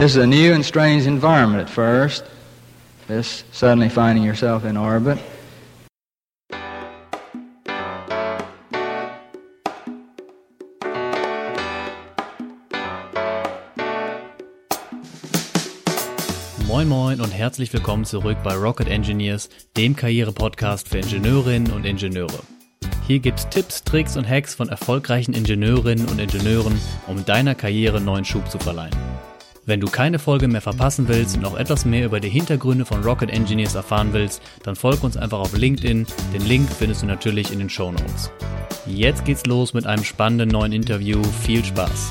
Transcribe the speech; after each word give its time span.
This 0.00 0.12
is 0.12 0.22
a 0.22 0.26
new 0.26 0.54
and 0.54 0.64
strange 0.64 1.06
environment 1.06 1.60
at 1.60 1.68
first, 1.68 2.24
this 3.06 3.44
suddenly 3.52 3.90
finding 3.90 4.24
yourself 4.24 4.64
in 4.64 4.78
orbit. 4.78 5.18
Moin 16.66 16.88
Moin 16.88 17.20
und 17.20 17.30
herzlich 17.30 17.70
willkommen 17.74 18.06
zurück 18.06 18.38
bei 18.42 18.54
Rocket 18.54 18.88
Engineers, 18.88 19.50
dem 19.76 19.94
Karriere-Podcast 19.94 20.88
für 20.88 20.96
Ingenieurinnen 20.96 21.74
und 21.74 21.84
Ingenieure. 21.84 22.40
Hier 23.06 23.18
gibt's 23.18 23.46
Tipps, 23.50 23.84
Tricks 23.84 24.16
und 24.16 24.26
Hacks 24.26 24.54
von 24.54 24.70
erfolgreichen 24.70 25.34
Ingenieurinnen 25.34 26.06
und 26.06 26.18
Ingenieuren, 26.18 26.80
um 27.06 27.22
deiner 27.26 27.54
Karriere 27.54 28.00
neuen 28.00 28.24
Schub 28.24 28.50
zu 28.50 28.58
verleihen. 28.58 29.09
Wenn 29.70 29.78
du 29.78 29.86
keine 29.86 30.18
Folge 30.18 30.48
mehr 30.48 30.62
verpassen 30.62 31.06
willst 31.06 31.36
und 31.36 31.44
auch 31.44 31.56
etwas 31.56 31.84
mehr 31.84 32.04
über 32.04 32.18
die 32.18 32.28
Hintergründe 32.28 32.84
von 32.84 33.04
Rocket 33.04 33.30
Engineers 33.30 33.76
erfahren 33.76 34.12
willst, 34.12 34.42
dann 34.64 34.74
folg 34.74 35.04
uns 35.04 35.16
einfach 35.16 35.38
auf 35.38 35.56
LinkedIn. 35.56 36.08
Den 36.34 36.44
Link 36.44 36.68
findest 36.68 37.02
du 37.02 37.06
natürlich 37.06 37.52
in 37.52 37.60
den 37.60 37.70
Show 37.70 37.92
Notes. 37.92 38.32
Jetzt 38.84 39.24
geht's 39.24 39.46
los 39.46 39.72
mit 39.72 39.86
einem 39.86 40.02
spannenden 40.02 40.48
neuen 40.48 40.72
Interview. 40.72 41.22
Viel 41.44 41.64
Spaß! 41.64 42.10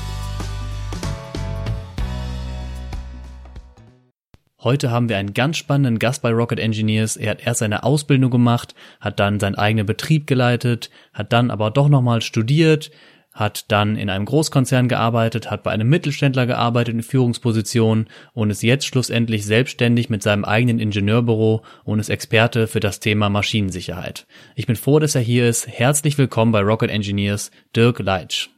Heute 4.62 4.90
haben 4.90 5.10
wir 5.10 5.18
einen 5.18 5.34
ganz 5.34 5.58
spannenden 5.58 5.98
Gast 5.98 6.22
bei 6.22 6.30
Rocket 6.30 6.60
Engineers. 6.60 7.18
Er 7.18 7.32
hat 7.32 7.46
erst 7.46 7.60
seine 7.60 7.82
Ausbildung 7.82 8.30
gemacht, 8.30 8.74
hat 9.00 9.20
dann 9.20 9.38
seinen 9.38 9.56
eigenen 9.56 9.84
Betrieb 9.84 10.26
geleitet, 10.26 10.88
hat 11.12 11.34
dann 11.34 11.50
aber 11.50 11.70
doch 11.70 11.90
nochmal 11.90 12.22
studiert, 12.22 12.90
hat 13.32 13.70
dann 13.70 13.96
in 13.96 14.10
einem 14.10 14.24
Großkonzern 14.24 14.88
gearbeitet, 14.88 15.50
hat 15.50 15.62
bei 15.62 15.70
einem 15.70 15.88
Mittelständler 15.88 16.46
gearbeitet 16.46 16.94
in 16.94 17.02
Führungspositionen 17.02 18.08
und 18.32 18.50
ist 18.50 18.62
jetzt 18.62 18.86
schlussendlich 18.86 19.44
selbstständig 19.46 20.10
mit 20.10 20.22
seinem 20.22 20.44
eigenen 20.44 20.80
Ingenieurbüro 20.80 21.62
und 21.84 22.00
ist 22.00 22.08
Experte 22.08 22.66
für 22.66 22.80
das 22.80 23.00
Thema 23.00 23.28
Maschinensicherheit. 23.28 24.26
Ich 24.56 24.66
bin 24.66 24.76
froh, 24.76 24.98
dass 24.98 25.14
er 25.14 25.20
hier 25.20 25.48
ist. 25.48 25.68
Herzlich 25.68 26.18
willkommen 26.18 26.52
bei 26.52 26.60
Rocket 26.60 26.90
Engineers, 26.90 27.50
Dirk 27.74 28.00
Leitsch. 28.00 28.48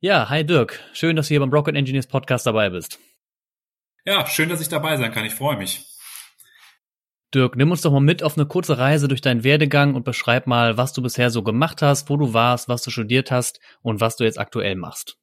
Ja, 0.00 0.28
hi 0.28 0.44
Dirk. 0.44 0.80
Schön, 0.92 1.16
dass 1.16 1.28
du 1.28 1.34
hier 1.34 1.40
beim 1.40 1.52
Rocket 1.52 1.76
Engineers 1.76 2.06
Podcast 2.06 2.46
dabei 2.46 2.70
bist. 2.70 2.98
Ja, 4.04 4.26
schön, 4.26 4.48
dass 4.48 4.60
ich 4.60 4.68
dabei 4.68 4.96
sein 4.96 5.12
kann. 5.12 5.24
Ich 5.24 5.34
freue 5.34 5.56
mich. 5.56 5.91
Dirk, 7.34 7.56
nimm 7.56 7.70
uns 7.70 7.80
doch 7.80 7.92
mal 7.92 8.00
mit 8.00 8.22
auf 8.22 8.36
eine 8.36 8.46
kurze 8.46 8.78
Reise 8.78 9.08
durch 9.08 9.20
deinen 9.20 9.44
Werdegang 9.44 9.94
und 9.94 10.04
beschreib 10.04 10.46
mal, 10.46 10.76
was 10.76 10.92
du 10.92 11.02
bisher 11.02 11.30
so 11.30 11.42
gemacht 11.42 11.82
hast, 11.82 12.10
wo 12.10 12.16
du 12.16 12.34
warst, 12.34 12.68
was 12.68 12.82
du 12.82 12.90
studiert 12.90 13.30
hast 13.30 13.60
und 13.82 14.00
was 14.00 14.16
du 14.16 14.24
jetzt 14.24 14.38
aktuell 14.38 14.76
machst. 14.76 15.18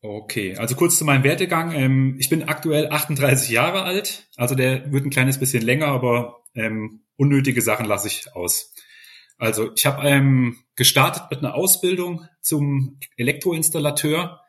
Okay, 0.00 0.56
also 0.56 0.74
kurz 0.76 0.96
zu 0.96 1.04
meinem 1.04 1.24
Werdegang. 1.24 1.72
Ähm, 1.72 2.16
ich 2.18 2.28
bin 2.28 2.44
aktuell 2.44 2.88
38 2.90 3.50
Jahre 3.50 3.82
alt, 3.82 4.28
also 4.36 4.54
der 4.54 4.92
wird 4.92 5.04
ein 5.04 5.10
kleines 5.10 5.38
bisschen 5.38 5.62
länger, 5.62 5.86
aber 5.88 6.42
ähm, 6.54 7.02
unnötige 7.16 7.62
Sachen 7.62 7.86
lasse 7.86 8.08
ich 8.08 8.32
aus. 8.34 8.74
Also 9.38 9.70
ich 9.74 9.86
habe 9.86 10.06
ähm, 10.06 10.58
gestartet 10.76 11.24
mit 11.30 11.40
einer 11.40 11.54
Ausbildung 11.54 12.26
zum 12.40 12.98
Elektroinstallateur 13.16 14.40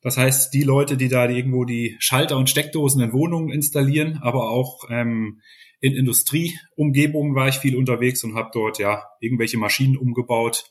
das 0.00 0.16
heißt, 0.16 0.54
die 0.54 0.62
Leute, 0.62 0.96
die 0.96 1.08
da 1.08 1.28
irgendwo 1.28 1.64
die 1.64 1.96
Schalter 1.98 2.36
und 2.36 2.48
Steckdosen 2.48 3.02
in 3.02 3.12
Wohnungen 3.12 3.50
installieren, 3.50 4.20
aber 4.22 4.50
auch 4.50 4.84
ähm, 4.90 5.40
in 5.80 5.94
Industrieumgebungen 5.94 7.34
war 7.34 7.48
ich 7.48 7.56
viel 7.56 7.76
unterwegs 7.76 8.24
und 8.24 8.34
habe 8.34 8.50
dort 8.52 8.78
ja 8.78 9.04
irgendwelche 9.20 9.58
Maschinen 9.58 9.96
umgebaut 9.96 10.70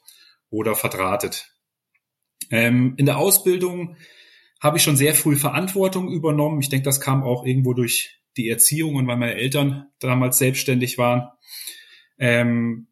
oder 0.50 0.76
verdrahtet. 0.76 1.52
Ähm, 2.52 2.96
in 2.98 3.06
der 3.06 3.18
Ausbildung 3.18 3.96
habe 4.62 4.78
ich 4.78 4.84
schon 4.84 4.98
sehr 4.98 5.14
früh 5.14 5.36
Verantwortung 5.36 6.12
übernommen. 6.12 6.60
Ich 6.62 6.70
denke, 6.70 6.86
das 6.86 7.02
kam 7.02 7.24
auch 7.24 7.46
irgendwo 7.46 7.74
durch 7.74 8.22
die 8.38 8.50
Erziehung 8.50 8.96
und 8.96 9.08
weil 9.08 9.18
meine 9.18 9.36
Eltern 9.36 9.88
damals 10.00 10.38
selbstständig 10.38 10.98
waren. 10.98 11.30
Ähm, 12.18 12.88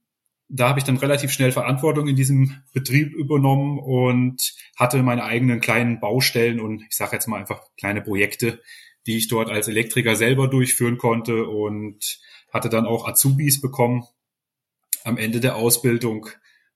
da 0.47 0.69
habe 0.69 0.79
ich 0.79 0.85
dann 0.85 0.97
relativ 0.97 1.31
schnell 1.31 1.51
Verantwortung 1.51 2.07
in 2.07 2.15
diesem 2.15 2.61
Betrieb 2.71 3.13
übernommen 3.13 3.79
und 3.79 4.53
hatte 4.75 5.01
meine 5.01 5.23
eigenen 5.23 5.59
kleinen 5.59 5.99
Baustellen 5.99 6.59
und 6.59 6.83
ich 6.83 6.95
sage 6.95 7.13
jetzt 7.13 7.27
mal 7.27 7.39
einfach 7.39 7.61
kleine 7.77 8.01
Projekte, 8.01 8.61
die 9.05 9.17
ich 9.17 9.27
dort 9.27 9.49
als 9.49 9.67
Elektriker 9.67 10.15
selber 10.15 10.47
durchführen 10.47 10.97
konnte 10.97 11.45
und 11.45 12.19
hatte 12.51 12.69
dann 12.69 12.85
auch 12.85 13.07
Azubis 13.07 13.61
bekommen 13.61 14.05
am 15.03 15.17
Ende 15.17 15.39
der 15.39 15.55
Ausbildung 15.55 16.27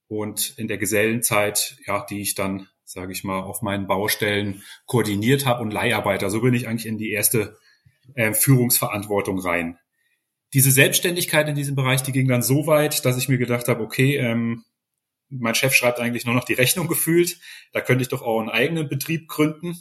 und 0.07 0.53
in 0.57 0.68
der 0.68 0.78
Gesellenzeit, 0.78 1.78
ja, 1.85 2.06
die 2.06 2.22
ich 2.22 2.35
dann, 2.35 2.68
sage 2.84 3.12
ich 3.12 3.23
mal, 3.23 3.41
auf 3.41 3.62
meinen 3.62 3.88
Baustellen 3.88 4.63
koordiniert 4.85 5.45
habe 5.45 5.62
und 5.62 5.72
Leiharbeiter. 5.72 6.29
So 6.29 6.41
bin 6.41 6.53
ich 6.53 6.68
eigentlich 6.68 6.85
in 6.85 6.97
die 6.97 7.12
erste 7.12 7.57
äh, 8.16 8.34
Führungsverantwortung 8.34 9.39
rein 9.39 9.79
diese 10.53 10.72
Selbstständigkeit 10.72 11.47
in 11.47 11.56
diesem 11.56 11.75
Bereich, 11.75 12.01
die 12.03 12.12
ging 12.12 12.28
dann 12.28 12.41
so 12.41 12.66
weit, 12.68 13.06
dass 13.06 13.18
ich 13.18 13.29
mir 13.29 13.38
gedacht 13.38 13.68
habe, 13.68 13.84
okay, 13.84 14.18
ähm, 14.18 14.63
mein 15.29 15.53
Chef 15.53 15.75
schreibt 15.75 16.00
eigentlich 16.00 16.25
nur 16.25 16.34
noch 16.34 16.44
die 16.44 16.53
Rechnung 16.53 16.88
gefühlt, 16.88 17.39
da 17.72 17.81
könnte 17.81 18.01
ich 18.01 18.07
doch 18.07 18.23
auch 18.23 18.39
einen 18.39 18.50
eigenen 18.50 18.89
Betrieb 18.89 19.28
gründen. 19.28 19.78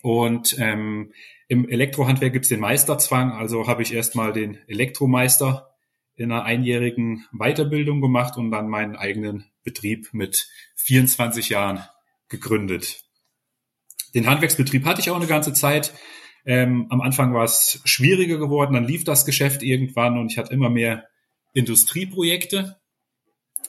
Und 0.00 0.56
ähm, 0.58 1.12
im 1.48 1.68
Elektrohandwerk 1.68 2.32
gibt's 2.32 2.48
den 2.48 2.60
Meisterzwang, 2.60 3.32
also 3.32 3.66
habe 3.66 3.82
ich 3.82 3.92
erstmal 3.92 4.32
den 4.32 4.58
Elektromeister 4.66 5.74
in 6.14 6.32
einer 6.32 6.44
einjährigen 6.44 7.26
Weiterbildung 7.32 8.00
gemacht 8.00 8.36
und 8.36 8.50
dann 8.50 8.68
meinen 8.68 8.96
eigenen 8.96 9.44
Betrieb 9.62 10.08
mit 10.12 10.48
24 10.76 11.50
Jahren 11.50 11.84
gegründet. 12.28 13.02
Den 14.14 14.26
Handwerksbetrieb 14.26 14.84
hatte 14.84 15.00
ich 15.00 15.10
auch 15.10 15.16
eine 15.16 15.26
ganze 15.26 15.52
Zeit. 15.52 15.92
Ähm, 16.44 16.86
am 16.90 17.00
Anfang 17.00 17.34
war 17.34 17.44
es 17.44 17.80
schwieriger 17.84 18.38
geworden, 18.38 18.74
dann 18.74 18.84
lief 18.84 19.04
das 19.04 19.24
Geschäft 19.24 19.62
irgendwann 19.62 20.18
und 20.18 20.32
ich 20.32 20.38
hatte 20.38 20.52
immer 20.52 20.70
mehr 20.70 21.06
Industrieprojekte 21.54 22.80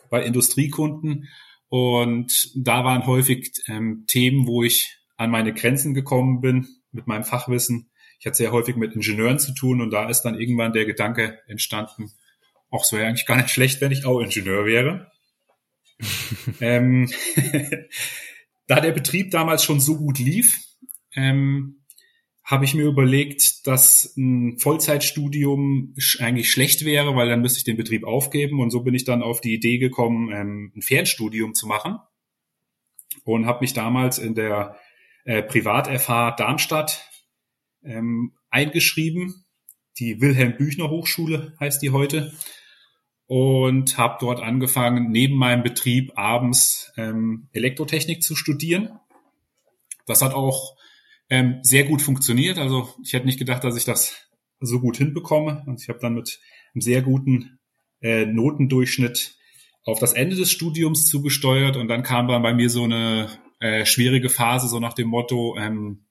bei 0.09 0.23
Industriekunden 0.23 1.27
und 1.69 2.51
da 2.55 2.83
waren 2.83 3.05
häufig 3.05 3.51
ähm, 3.67 4.05
Themen, 4.07 4.47
wo 4.47 4.63
ich 4.63 4.97
an 5.15 5.31
meine 5.31 5.53
Grenzen 5.53 5.93
gekommen 5.93 6.41
bin 6.41 6.67
mit 6.91 7.07
meinem 7.07 7.23
Fachwissen. 7.23 7.89
Ich 8.19 8.25
hatte 8.25 8.37
sehr 8.37 8.51
häufig 8.51 8.75
mit 8.75 8.93
Ingenieuren 8.93 9.39
zu 9.39 9.53
tun 9.53 9.81
und 9.81 9.91
da 9.91 10.09
ist 10.09 10.21
dann 10.21 10.39
irgendwann 10.39 10.73
der 10.73 10.85
Gedanke 10.85 11.39
entstanden, 11.47 12.11
auch 12.69 12.85
so 12.85 12.97
wäre 12.97 13.07
eigentlich 13.07 13.27
gar 13.27 13.37
nicht 13.37 13.51
schlecht, 13.51 13.81
wenn 13.81 13.91
ich 13.91 14.05
auch 14.05 14.19
Ingenieur 14.19 14.65
wäre. 14.65 15.11
ähm, 16.59 17.09
da 18.67 18.79
der 18.79 18.91
Betrieb 18.91 19.31
damals 19.31 19.63
schon 19.63 19.79
so 19.79 19.97
gut 19.97 20.17
lief, 20.19 20.59
ähm, 21.15 21.83
habe 22.43 22.65
ich 22.65 22.73
mir 22.73 22.85
überlegt, 22.85 23.67
dass 23.67 24.15
ein 24.17 24.57
Vollzeitstudium 24.57 25.95
eigentlich 26.19 26.51
schlecht 26.51 26.83
wäre, 26.83 27.15
weil 27.15 27.29
dann 27.29 27.41
müsste 27.41 27.59
ich 27.59 27.63
den 27.63 27.77
Betrieb 27.77 28.03
aufgeben. 28.03 28.59
Und 28.59 28.69
so 28.69 28.81
bin 28.81 28.93
ich 28.93 29.05
dann 29.05 29.21
auf 29.21 29.39
die 29.39 29.53
Idee 29.53 29.77
gekommen, 29.77 30.29
ähm, 30.31 30.73
ein 30.75 30.81
Fernstudium 30.81 31.53
zu 31.53 31.67
machen. 31.67 31.99
Und 33.23 33.45
habe 33.45 33.61
mich 33.61 33.73
damals 33.73 34.17
in 34.17 34.35
der 34.35 34.77
äh, 35.25 35.43
Privat-FH 35.43 36.31
Darmstadt 36.31 37.09
ähm, 37.83 38.33
eingeschrieben. 38.49 39.45
Die 39.99 40.21
Wilhelm 40.21 40.57
Büchner 40.57 40.89
Hochschule 40.89 41.55
heißt 41.59 41.81
die 41.81 41.91
heute. 41.91 42.33
Und 43.25 43.97
habe 43.97 44.17
dort 44.19 44.41
angefangen, 44.41 45.09
neben 45.09 45.35
meinem 45.35 45.63
Betrieb 45.63 46.11
abends 46.15 46.91
ähm, 46.97 47.47
Elektrotechnik 47.53 48.21
zu 48.21 48.35
studieren. 48.35 48.99
Das 50.05 50.21
hat 50.21 50.33
auch 50.33 50.75
ähm, 51.29 51.59
sehr 51.63 51.85
gut 51.85 52.01
funktioniert. 52.01 52.57
Also 52.57 52.93
ich 53.03 53.13
hätte 53.13 53.25
nicht 53.25 53.39
gedacht, 53.39 53.63
dass 53.63 53.77
ich 53.77 53.85
das 53.85 54.29
so 54.59 54.79
gut 54.79 54.97
hinbekomme. 54.97 55.63
Und 55.65 55.81
ich 55.81 55.89
habe 55.89 55.99
dann 55.99 56.15
mit 56.15 56.39
einem 56.73 56.81
sehr 56.81 57.01
guten 57.01 57.59
äh, 58.01 58.25
Notendurchschnitt 58.25 59.35
auf 59.85 59.99
das 59.99 60.13
Ende 60.13 60.35
des 60.35 60.51
Studiums 60.51 61.05
zugesteuert 61.05 61.77
und 61.77 61.87
dann 61.87 62.03
kam 62.03 62.27
dann 62.27 62.41
bei 62.41 62.53
mir 62.53 62.69
so 62.69 62.83
eine 62.83 63.29
äh, 63.63 63.85
schwierige 63.85 64.29
Phase, 64.29 64.67
so 64.67 64.79
nach 64.79 64.93
dem 64.93 65.07
Motto, 65.07 65.57
ähm, 65.57 66.05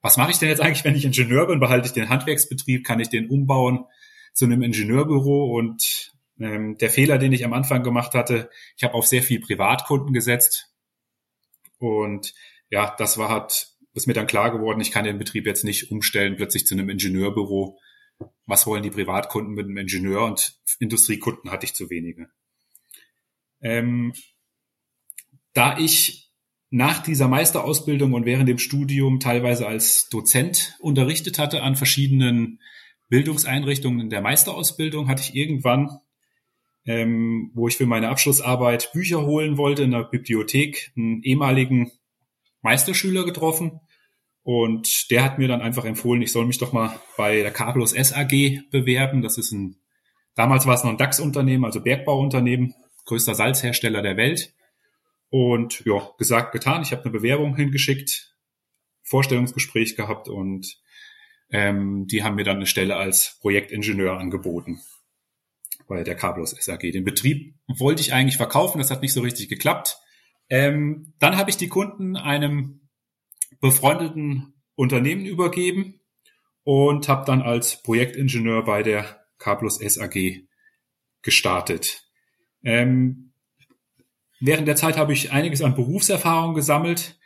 was 0.00 0.16
mache 0.16 0.30
ich 0.30 0.38
denn 0.38 0.48
jetzt 0.48 0.60
eigentlich, 0.60 0.84
wenn 0.84 0.96
ich 0.96 1.04
Ingenieur 1.04 1.46
bin? 1.46 1.60
Behalte 1.60 1.86
ich 1.86 1.92
den 1.92 2.08
Handwerksbetrieb? 2.08 2.84
Kann 2.84 3.00
ich 3.00 3.08
den 3.08 3.28
umbauen 3.28 3.84
zu 4.32 4.46
einem 4.46 4.62
Ingenieurbüro? 4.62 5.56
Und 5.56 6.12
ähm, 6.40 6.76
der 6.78 6.90
Fehler, 6.90 7.18
den 7.18 7.32
ich 7.32 7.44
am 7.44 7.52
Anfang 7.52 7.82
gemacht 7.82 8.14
hatte, 8.14 8.50
ich 8.76 8.84
habe 8.84 8.94
auf 8.94 9.06
sehr 9.06 9.22
viel 9.22 9.40
Privatkunden 9.40 10.12
gesetzt. 10.12 10.74
Und 11.78 12.34
ja, 12.70 12.94
das 12.98 13.18
war 13.18 13.28
halt 13.28 13.72
ist 13.94 14.06
mir 14.06 14.14
dann 14.14 14.26
klar 14.26 14.50
geworden, 14.50 14.80
ich 14.80 14.90
kann 14.90 15.04
den 15.04 15.18
Betrieb 15.18 15.46
jetzt 15.46 15.64
nicht 15.64 15.90
umstellen 15.90 16.36
plötzlich 16.36 16.66
zu 16.66 16.74
einem 16.74 16.88
Ingenieurbüro. 16.88 17.78
Was 18.46 18.66
wollen 18.66 18.82
die 18.82 18.90
Privatkunden 18.90 19.54
mit 19.54 19.66
einem 19.66 19.76
Ingenieur 19.76 20.24
und 20.24 20.58
Industriekunden 20.78 21.50
hatte 21.50 21.66
ich 21.66 21.74
zu 21.74 21.90
wenige. 21.90 22.28
Ähm, 23.60 24.14
da 25.52 25.76
ich 25.76 26.21
nach 26.74 27.02
dieser 27.02 27.28
Meisterausbildung 27.28 28.14
und 28.14 28.24
während 28.24 28.48
dem 28.48 28.56
Studium 28.56 29.20
teilweise 29.20 29.66
als 29.66 30.08
Dozent 30.08 30.74
unterrichtet 30.80 31.38
hatte 31.38 31.62
an 31.62 31.76
verschiedenen 31.76 32.60
Bildungseinrichtungen 33.08 34.00
in 34.00 34.08
der 34.08 34.22
Meisterausbildung, 34.22 35.06
hatte 35.06 35.20
ich 35.20 35.36
irgendwann, 35.36 35.98
ähm, 36.86 37.50
wo 37.54 37.68
ich 37.68 37.76
für 37.76 37.84
meine 37.84 38.08
Abschlussarbeit 38.08 38.90
Bücher 38.94 39.26
holen 39.26 39.58
wollte 39.58 39.82
in 39.82 39.90
der 39.90 40.04
Bibliothek, 40.04 40.92
einen 40.96 41.22
ehemaligen 41.22 41.92
Meisterschüler 42.62 43.26
getroffen 43.26 43.80
Und 44.42 45.10
der 45.10 45.24
hat 45.24 45.38
mir 45.38 45.48
dann 45.48 45.60
einfach 45.60 45.84
empfohlen, 45.84 46.22
ich 46.22 46.32
soll 46.32 46.46
mich 46.46 46.58
doch 46.58 46.72
mal 46.72 46.98
bei 47.18 47.42
der 47.42 47.52
Cablos 47.52 47.90
SAG 47.90 48.62
bewerben. 48.70 49.20
Das 49.20 49.36
ist 49.36 49.52
ein, 49.52 49.76
damals 50.34 50.66
war 50.66 50.74
es 50.74 50.84
noch 50.84 50.90
ein 50.90 50.96
DAX-Unternehmen, 50.96 51.66
also 51.66 51.82
Bergbauunternehmen, 51.82 52.74
größter 53.04 53.34
Salzhersteller 53.34 54.00
der 54.00 54.16
Welt. 54.16 54.54
Und 55.32 55.82
ja, 55.86 56.10
gesagt, 56.18 56.52
getan. 56.52 56.82
Ich 56.82 56.92
habe 56.92 57.04
eine 57.04 57.10
Bewerbung 57.10 57.56
hingeschickt, 57.56 58.36
Vorstellungsgespräch 59.02 59.96
gehabt 59.96 60.28
und 60.28 60.76
ähm, 61.48 62.06
die 62.06 62.22
haben 62.22 62.34
mir 62.34 62.44
dann 62.44 62.56
eine 62.56 62.66
Stelle 62.66 62.96
als 62.96 63.38
Projektingenieur 63.40 64.18
angeboten 64.18 64.82
bei 65.88 66.04
der 66.04 66.16
Cablos 66.16 66.50
SAG. 66.50 66.80
Den 66.92 67.04
Betrieb 67.04 67.54
wollte 67.66 68.02
ich 68.02 68.12
eigentlich 68.12 68.36
verkaufen, 68.36 68.76
das 68.76 68.90
hat 68.90 69.00
nicht 69.00 69.14
so 69.14 69.22
richtig 69.22 69.48
geklappt. 69.48 69.96
Ähm, 70.50 71.14
dann 71.18 71.38
habe 71.38 71.48
ich 71.48 71.56
die 71.56 71.68
Kunden 71.68 72.16
einem 72.16 72.90
befreundeten 73.62 74.52
Unternehmen 74.74 75.24
übergeben 75.24 75.98
und 76.62 77.08
habe 77.08 77.24
dann 77.24 77.40
als 77.40 77.82
Projektingenieur 77.82 78.64
bei 78.64 78.82
der 78.82 79.24
Cablos 79.38 79.78
SAG 79.78 80.46
gestartet. 81.22 82.04
Ähm, 82.62 83.31
während 84.42 84.68
der 84.68 84.76
Zeit 84.76 84.96
habe 84.96 85.12
ich 85.12 85.32
einiges 85.32 85.62
an 85.62 85.74
Berufserfahrung 85.74 86.54
gesammelt 86.54 87.18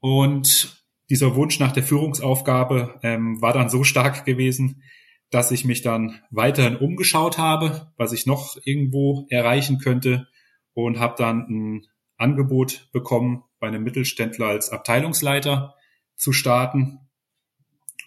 und 0.00 0.84
dieser 1.10 1.34
Wunsch 1.36 1.58
nach 1.58 1.72
der 1.72 1.82
Führungsaufgabe 1.82 2.98
ähm, 3.02 3.40
war 3.42 3.52
dann 3.52 3.68
so 3.68 3.84
stark 3.84 4.24
gewesen, 4.24 4.82
dass 5.30 5.50
ich 5.50 5.64
mich 5.64 5.82
dann 5.82 6.22
weiterhin 6.30 6.76
umgeschaut 6.76 7.38
habe, 7.38 7.92
was 7.96 8.12
ich 8.12 8.24
noch 8.24 8.56
irgendwo 8.64 9.26
erreichen 9.30 9.78
könnte 9.78 10.28
und 10.72 10.98
habe 10.98 11.14
dann 11.18 11.40
ein 11.48 11.86
Angebot 12.16 12.88
bekommen, 12.92 13.42
bei 13.58 13.68
einem 13.68 13.82
Mittelständler 13.82 14.46
als 14.46 14.70
Abteilungsleiter 14.70 15.74
zu 16.16 16.32
starten. 16.32 17.00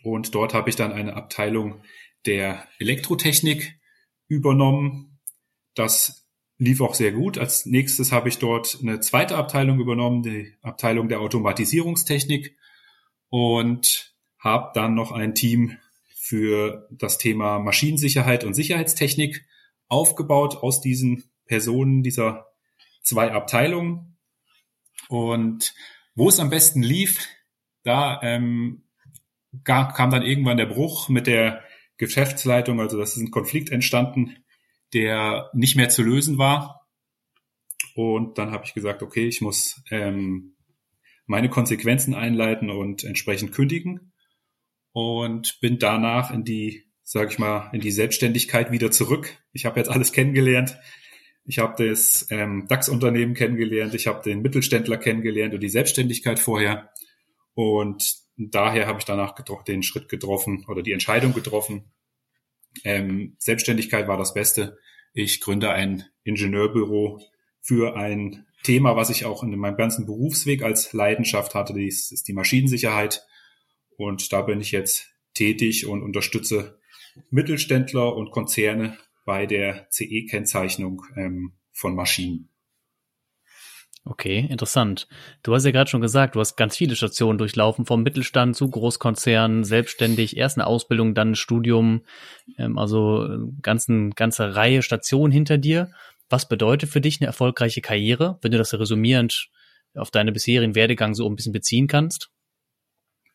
Und 0.04 0.34
dort 0.36 0.54
habe 0.54 0.70
ich 0.70 0.76
dann 0.76 0.94
eine 0.94 1.16
Abteilung 1.16 1.82
der 2.26 2.66
Elektrotechnik 2.80 3.80
übernommen. 4.28 5.20
Das 5.76 6.27
lief 6.58 6.82
auch 6.82 6.96
sehr 6.96 7.12
gut. 7.12 7.38
Als 7.38 7.66
nächstes 7.66 8.12
habe 8.12 8.30
ich 8.30 8.40
dort 8.40 8.80
eine 8.82 9.00
zweite 9.00 9.38
Abteilung 9.38 9.80
übernommen, 9.80 10.24
die 10.24 10.54
Abteilung 10.62 11.08
der 11.08 11.22
Automatisierungstechnik 11.22 12.58
und 13.30 14.14
habe 14.40 14.72
dann 14.74 14.96
noch 14.96 15.12
ein 15.12 15.36
Team 15.36 15.78
für 16.16 16.88
das 16.92 17.18
Thema 17.18 17.60
Maschinensicherheit 17.60 18.44
und 18.44 18.54
Sicherheitstechnik 18.54 19.46
aufgebaut 19.88 20.58
aus 20.58 20.82
diesen 20.82 21.24
Personen 21.46 22.04
dieser 22.04 22.48
zwei 23.02 23.32
Abteilungen. 23.32 24.18
Und 25.08 25.74
wo 26.16 26.28
es 26.28 26.40
am 26.40 26.50
besten 26.50 26.84
lief, 26.84 27.28
da 27.84 28.20
ähm, 28.24 28.84
kam 29.64 30.10
dann 30.10 30.24
irgendwann 30.24 30.58
der 30.58 30.66
Bruch 30.66 31.08
mit 31.08 31.28
der 31.28 31.64
Geschäftsleitung. 31.98 32.82
Also 32.82 32.98
das 32.98 33.16
ist 33.16 33.24
ein 33.24 33.32
Konflikt 33.32 33.70
entstanden, 33.72 34.38
der 34.94 35.50
nicht 35.54 35.76
mehr 35.76 35.90
zu 35.90 36.04
lösen 36.04 36.38
war. 36.38 36.88
Und 37.96 38.38
dann 38.38 38.52
habe 38.52 38.66
ich 38.66 38.74
gesagt, 38.74 39.02
okay, 39.02 39.28
ich 39.28 39.42
muss 39.42 39.84
ähm, 39.92 40.56
meine 41.26 41.50
Konsequenzen 41.50 42.14
einleiten 42.14 42.70
und 42.70 43.04
entsprechend 43.04 43.52
kündigen 43.52 44.14
und 44.94 45.60
bin 45.62 45.78
danach 45.78 46.32
in 46.32 46.44
die, 46.44 46.86
sage 47.04 47.32
ich 47.32 47.40
mal, 47.40 47.70
in 47.74 47.82
die 47.82 47.92
Selbstständigkeit 47.92 48.72
wieder 48.72 48.92
zurück. 48.92 49.38
Ich 49.52 49.66
habe 49.66 49.80
jetzt 49.80 49.90
alles 49.90 50.12
kennengelernt. 50.12 50.78
Ich 51.44 51.60
habe 51.60 51.88
das 51.88 52.28
ähm, 52.30 52.66
DAX-Unternehmen 52.68 53.34
kennengelernt, 53.34 53.94
ich 53.94 54.08
habe 54.08 54.22
den 54.22 54.42
Mittelständler 54.42 54.98
kennengelernt 54.98 55.54
und 55.54 55.62
die 55.62 55.70
Selbstständigkeit 55.70 56.40
vorher. 56.40 56.92
Und 57.54 58.16
daher 58.36 58.86
habe 58.86 59.00
ich 59.00 59.06
danach 59.06 59.34
den 59.64 59.82
Schritt 59.82 60.10
getroffen 60.10 60.66
oder 60.68 60.84
die 60.84 60.92
Entscheidung 60.92 61.34
getroffen. 61.34 61.92
Ähm, 62.84 63.36
Selbstständigkeit 63.40 64.08
war 64.08 64.18
das 64.18 64.34
Beste. 64.34 64.78
Ich 65.14 65.42
gründe 65.42 65.72
ein 65.72 66.06
Ingenieurbüro 66.24 67.22
für 67.62 67.96
ein 67.96 68.46
Thema, 68.64 68.96
was 68.96 69.10
ich 69.10 69.26
auch 69.26 69.44
in 69.44 69.56
meinem 69.58 69.78
ganzen 69.78 70.06
Berufsweg 70.06 70.64
als 70.64 70.94
Leidenschaft 70.94 71.56
hatte, 71.56 71.74
dies 71.74 72.12
ist 72.12 72.28
die 72.28 72.34
Maschinensicherheit. 72.34 73.26
Und 73.98 74.32
da 74.34 74.42
bin 74.42 74.62
ich 74.62 74.72
jetzt 74.72 75.08
tätig 75.34 75.86
und 75.86 76.04
unterstütze 76.04 76.80
Mittelständler 77.30 78.16
und 78.16 78.32
Konzerne 78.32 78.98
bei 79.26 79.46
der 79.46 79.88
CE-Kennzeichnung 79.90 81.04
ähm, 81.16 81.54
von 81.72 81.96
Maschinen. 81.96 82.50
Okay, 84.10 84.48
interessant. 84.50 85.08
Du 85.44 85.54
hast 85.54 85.66
ja 85.66 85.72
gerade 85.72 85.90
schon 85.90 86.00
gesagt, 86.00 86.36
du 86.36 86.40
hast 86.40 86.56
ganz 86.56 86.78
viele 86.78 86.96
Stationen 86.96 87.38
durchlaufen, 87.38 87.86
vom 87.86 88.04
Mittelstand 88.04 88.56
zu 88.56 88.70
Großkonzernen, 88.70 89.66
selbstständig, 89.66 90.38
erst 90.38 90.58
eine 90.58 90.66
Ausbildung, 90.66 91.14
dann 91.14 91.32
ein 91.32 91.36
Studium, 91.36 92.04
ähm, 92.58 92.78
also 92.78 93.26
äh, 93.26 93.38
ganzen, 93.62 94.12
ganze 94.12 94.56
Reihe 94.56 94.82
Stationen 94.82 95.34
hinter 95.34 95.58
dir. 95.58 95.92
Was 96.30 96.48
bedeutet 96.48 96.90
für 96.90 97.02
dich 97.02 97.20
eine 97.20 97.28
erfolgreiche 97.28 97.82
Karriere, 97.82 98.38
wenn 98.42 98.52
du 98.52 98.58
das 98.58 98.74
resümierend 98.74 99.50
auf 99.94 100.10
deine 100.10 100.32
bisherigen 100.32 100.76
Werdegang 100.76 101.14
so 101.14 101.28
ein 101.28 101.36
bisschen 101.36 101.54
beziehen 101.54 101.88
kannst? 101.88 102.30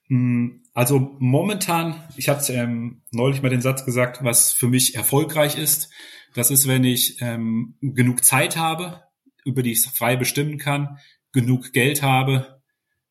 Mm, 0.08 0.62
also 0.72 1.16
momentan, 1.18 2.02
ich 2.16 2.30
hatte 2.30 2.54
ähm, 2.54 3.02
neulich 3.10 3.42
mal 3.42 3.50
den 3.50 3.62
Satz 3.62 3.84
gesagt, 3.84 4.24
was 4.24 4.52
für 4.52 4.68
mich 4.68 4.94
erfolgreich 4.94 5.58
ist. 5.58 5.90
Das 6.34 6.50
ist, 6.50 6.66
wenn 6.66 6.84
ich 6.84 7.20
ähm, 7.20 7.76
genug 7.82 8.24
Zeit 8.24 8.56
habe, 8.56 9.02
über 9.44 9.62
die 9.62 9.72
ich 9.72 9.82
frei 9.82 10.16
bestimmen 10.16 10.58
kann, 10.58 10.98
genug 11.32 11.72
Geld 11.72 12.02
habe, 12.02 12.62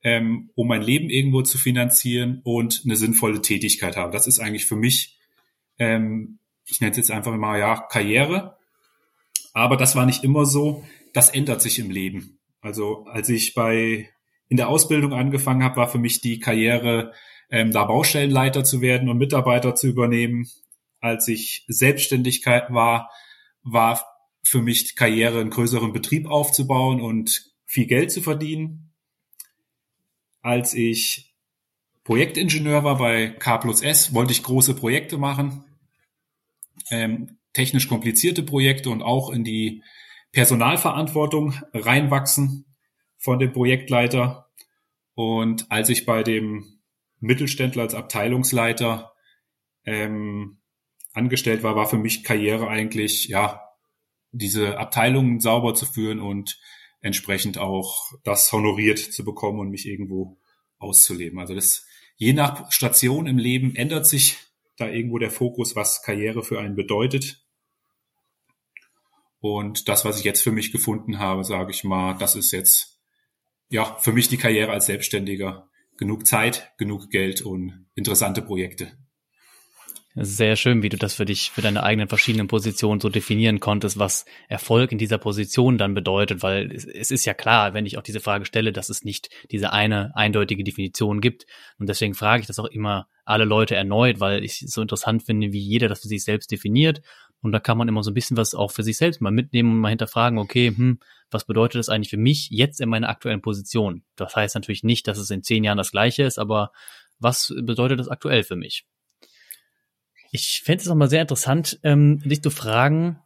ähm, 0.04 0.50
um 0.56 0.68
mein 0.68 0.81
Leben 0.81 1.10
irgendwo 1.10 1.42
zu 1.42 1.57
finanzieren 1.57 2.42
und 2.44 2.81
eine 2.86 2.95
sinnvolle 2.95 3.42
Tätigkeit 3.42 3.98
habe. 3.98 4.12
Das 4.12 4.28
ist 4.28 4.39
eigentlich 4.39 4.66
für 4.66 4.75
mich, 4.75 5.19
ähm, 5.78 6.39
ich 6.66 6.81
nenne 6.81 6.92
es 6.92 6.98
jetzt 6.98 7.12
einfach 7.12 7.36
mal 7.36 7.60
ja 7.60 7.78
Karriere. 7.78 8.57
Aber 9.54 9.78
das 9.78 9.95
war 9.95 10.06
nicht 10.06 10.24
immer 10.24 10.45
so. 10.45 10.86
Das 11.13 11.30
ändert 11.30 11.62
sich 11.62 11.78
im 11.80 11.92
Leben. 11.92 12.39
Also 12.62 13.06
als 13.06 13.30
ich 13.30 13.54
bei 13.54 14.10
in 14.48 14.57
der 14.57 14.68
Ausbildung 14.68 15.13
angefangen 15.13 15.63
habe, 15.63 15.78
war 15.78 15.88
für 15.88 15.98
mich 15.98 16.19
die 16.19 16.39
Karriere, 16.39 17.13
ähm, 17.50 17.72
da 17.72 17.86
Baustellenleiter 17.86 18.63
zu 18.63 18.81
werden 18.81 19.07
und 19.07 19.18
Mitarbeiter 19.18 19.75
zu 19.75 19.88
übernehmen. 19.88 20.48
Als 21.00 21.28
ich 21.28 21.63
Selbstständigkeit 21.68 22.66
war, 22.69 23.10
war 23.63 24.06
für 24.44 24.62
mich 24.62 24.96
Karriere, 24.96 25.40
einen 25.40 25.50
größeren 25.50 25.94
Betrieb 25.94 26.28
aufzubauen 26.28 27.02
und 27.02 27.52
viel 27.66 27.86
Geld 27.86 28.12
zu 28.12 28.22
verdienen. 28.22 28.94
Als 30.42 30.74
ich 30.74 31.36
Projektingenieur 32.04 32.84
war 32.84 32.98
bei 32.98 33.30
K 33.30 33.58
plus 33.58 33.82
S, 33.82 34.14
wollte 34.14 34.32
ich 34.32 34.44
große 34.44 34.76
Projekte 34.76 35.18
machen, 35.18 35.64
ähm, 36.90 37.38
technisch 37.54 37.88
komplizierte 37.88 38.44
Projekte 38.44 38.90
und 38.90 39.04
auch 39.04 39.30
in 39.30 39.44
die 39.44 39.83
Personalverantwortung 40.31 41.54
reinwachsen 41.74 42.66
von 43.18 43.40
dem 43.40 43.54
Projektleiter. 43.54 44.50
Und 45.14 45.71
als 45.71 45.90
ich 45.90 46.06
bei 46.06 46.24
dem 46.24 46.81
Mittelständler 47.19 47.83
als 47.83 47.94
Abteilungsleiter 47.94 49.14
ähm, 49.86 50.57
angestellt 51.14 51.62
war, 51.64 51.76
war 51.76 51.88
für 51.88 51.98
mich 51.98 52.24
Karriere 52.24 52.68
eigentlich, 52.68 53.28
ja, 53.28 53.70
diese 54.31 54.78
Abteilungen 54.78 55.40
sauber 55.40 55.73
zu 55.73 55.85
führen 55.85 56.19
und 56.19 56.59
entsprechend 57.02 57.57
auch 57.57 58.11
das 58.23 58.52
honoriert 58.52 59.00
zu 59.00 59.26
bekommen 59.26 59.59
und 59.59 59.69
mich 59.69 59.88
irgendwo 59.88 60.38
auszuleben. 60.78 61.40
Also 61.40 61.54
das, 61.54 61.85
je 62.16 62.33
nach 62.33 62.71
Station 62.71 63.28
im 63.28 63.38
Leben 63.38 63.76
ändert 63.76 64.06
sich 64.06 64.38
da 64.78 64.88
irgendwo 64.88 65.18
der 65.18 65.31
Fokus, 65.31 65.76
was 65.76 66.02
Karriere 66.02 66.44
für 66.44 66.59
einen 66.59 66.76
bedeutet. 66.76 67.44
Und 69.40 69.90
das, 69.90 70.06
was 70.06 70.19
ich 70.19 70.23
jetzt 70.23 70.42
für 70.42 70.52
mich 70.52 70.71
gefunden 70.71 71.19
habe, 71.19 71.44
sage 71.44 71.71
ich 71.71 71.83
mal, 71.83 72.14
das 72.14 72.35
ist 72.35 72.52
jetzt 72.52 73.00
ja 73.69 73.95
für 73.95 74.14
mich 74.14 74.28
die 74.28 74.38
Karriere 74.38 74.71
als 74.71 74.85
Selbstständiger. 74.85 75.68
Genug 75.97 76.26
Zeit, 76.26 76.73
genug 76.78 77.09
Geld 77.09 77.42
und 77.42 77.88
interessante 77.95 78.42
Projekte. 78.42 78.97
Sehr 80.13 80.57
schön, 80.57 80.83
wie 80.83 80.89
du 80.89 80.97
das 80.97 81.13
für 81.13 81.23
dich, 81.23 81.51
für 81.51 81.61
deine 81.61 81.83
eigenen 81.83 82.09
verschiedenen 82.09 82.47
Positionen 82.47 82.99
so 82.99 83.07
definieren 83.07 83.61
konntest, 83.61 83.97
was 83.97 84.25
Erfolg 84.49 84.91
in 84.91 84.97
dieser 84.97 85.18
Position 85.18 85.77
dann 85.77 85.94
bedeutet, 85.94 86.44
weil 86.44 86.69
es, 86.69 86.83
es, 86.85 87.11
ist 87.11 87.23
ja 87.23 87.33
klar, 87.33 87.73
wenn 87.73 87.85
ich 87.85 87.97
auch 87.97 88.01
diese 88.01 88.19
Frage 88.19 88.44
stelle, 88.44 88.73
dass 88.73 88.89
es 88.89 89.06
nicht 89.06 89.30
diese 89.51 89.71
eine 89.71 90.13
eindeutige 90.13 90.65
Definition 90.65 91.21
gibt. 91.21 91.45
Und 91.80 91.87
deswegen 91.87 92.13
frage 92.13 92.41
ich 92.41 92.47
das 92.47 92.59
auch 92.59 92.65
immer 92.65 93.07
alle 93.23 93.45
Leute 93.45 93.75
erneut, 93.75 94.19
weil 94.19 94.44
ich 94.44 94.61
es 94.61 94.73
so 94.73 94.81
interessant 94.81 95.23
finde, 95.23 95.53
wie 95.53 95.61
jeder 95.61 95.87
das 95.87 96.01
für 96.01 96.09
sich 96.09 96.25
selbst 96.25 96.51
definiert. 96.51 97.01
Und 97.41 97.53
da 97.53 97.61
kann 97.61 97.77
man 97.77 97.87
immer 97.87 98.03
so 98.03 98.11
ein 98.11 98.15
bisschen 98.15 98.35
was 98.35 98.53
auch 98.53 98.71
für 98.71 98.83
sich 98.83 98.97
selbst 98.97 99.21
mal 99.21 99.31
mitnehmen 99.31 99.71
und 99.71 99.80
mal 99.80 99.89
hinterfragen, 99.89 100.39
okay, 100.39 100.73
hm, 100.75 100.99
was 101.30 101.45
bedeutet 101.45 101.80
das 101.80 101.87
eigentlich 101.87 102.09
für 102.09 102.18
mich 102.18 102.49
jetzt 102.51 102.81
in 102.81 102.89
meiner 102.89 103.07
aktuellen 103.07 103.41
Position? 103.41 104.03
Das 104.18 104.35
heißt 104.35 104.56
natürlich 104.56 104.83
nicht, 104.83 105.07
dass 105.07 105.18
es 105.18 105.30
in 105.30 105.41
zehn 105.41 105.63
Jahren 105.63 105.77
das 105.77 105.91
gleiche 105.91 106.23
ist, 106.23 106.37
aber 106.37 106.73
was 107.18 107.53
bedeutet 107.61 107.99
das 107.99 108.09
aktuell 108.09 108.44
für 108.44 108.57
mich? 108.57 108.85
Ich 110.31 110.61
fände 110.64 110.81
es 110.81 110.88
nochmal 110.88 111.09
sehr 111.09 111.21
interessant, 111.21 111.80
ähm, 111.83 112.19
dich 112.19 112.42
zu 112.42 112.50
fragen, 112.50 113.19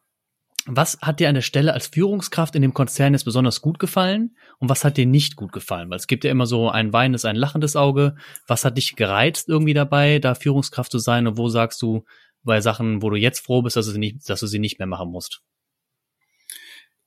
Was 0.67 0.97
hat 0.99 1.19
dir 1.19 1.29
an 1.29 1.35
der 1.35 1.43
Stelle 1.43 1.73
als 1.73 1.87
Führungskraft 1.87 2.55
in 2.55 2.63
dem 2.63 2.73
Konzern 2.73 3.13
jetzt 3.13 3.23
besonders 3.25 3.61
gut 3.61 3.77
gefallen 3.77 4.35
und 4.57 4.67
was 4.67 4.83
hat 4.83 4.97
dir 4.97 5.05
nicht 5.05 5.35
gut 5.35 5.51
gefallen? 5.51 5.91
Weil 5.91 5.97
es 5.97 6.07
gibt 6.07 6.23
ja 6.23 6.31
immer 6.31 6.47
so 6.47 6.69
ein 6.71 6.91
weinendes, 6.91 7.23
ein 7.23 7.35
lachendes 7.35 7.75
Auge. 7.75 8.15
Was 8.47 8.65
hat 8.65 8.75
dich 8.75 8.95
gereizt 8.95 9.47
irgendwie 9.47 9.75
dabei, 9.75 10.17
da 10.17 10.33
Führungskraft 10.33 10.91
zu 10.91 10.97
sein 10.97 11.27
und 11.27 11.37
wo 11.37 11.49
sagst 11.49 11.83
du 11.83 12.03
bei 12.41 12.61
Sachen, 12.61 13.03
wo 13.03 13.11
du 13.11 13.15
jetzt 13.15 13.41
froh 13.41 13.61
bist, 13.61 13.75
dass 13.75 13.85
du 13.85 13.91
sie 13.91 13.99
nicht, 13.99 14.27
dass 14.27 14.39
du 14.39 14.47
sie 14.47 14.57
nicht 14.57 14.79
mehr 14.79 14.87
machen 14.87 15.11
musst? 15.11 15.41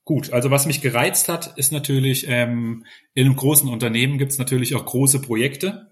Gut, 0.05 0.31
also 0.31 0.49
was 0.51 0.65
mich 0.65 0.79
gereizt 0.79 1.27
hat, 1.27 1.57
ist 1.57 1.73
natürlich, 1.73 2.27
ähm, 2.29 2.85
in 3.13 3.25
einem 3.25 3.35
großen 3.35 3.67
Unternehmen 3.67 4.17
gibt 4.17 4.31
es 4.31 4.37
natürlich 4.37 4.73
auch 4.75 4.85
große 4.85 5.21
Projekte, 5.21 5.91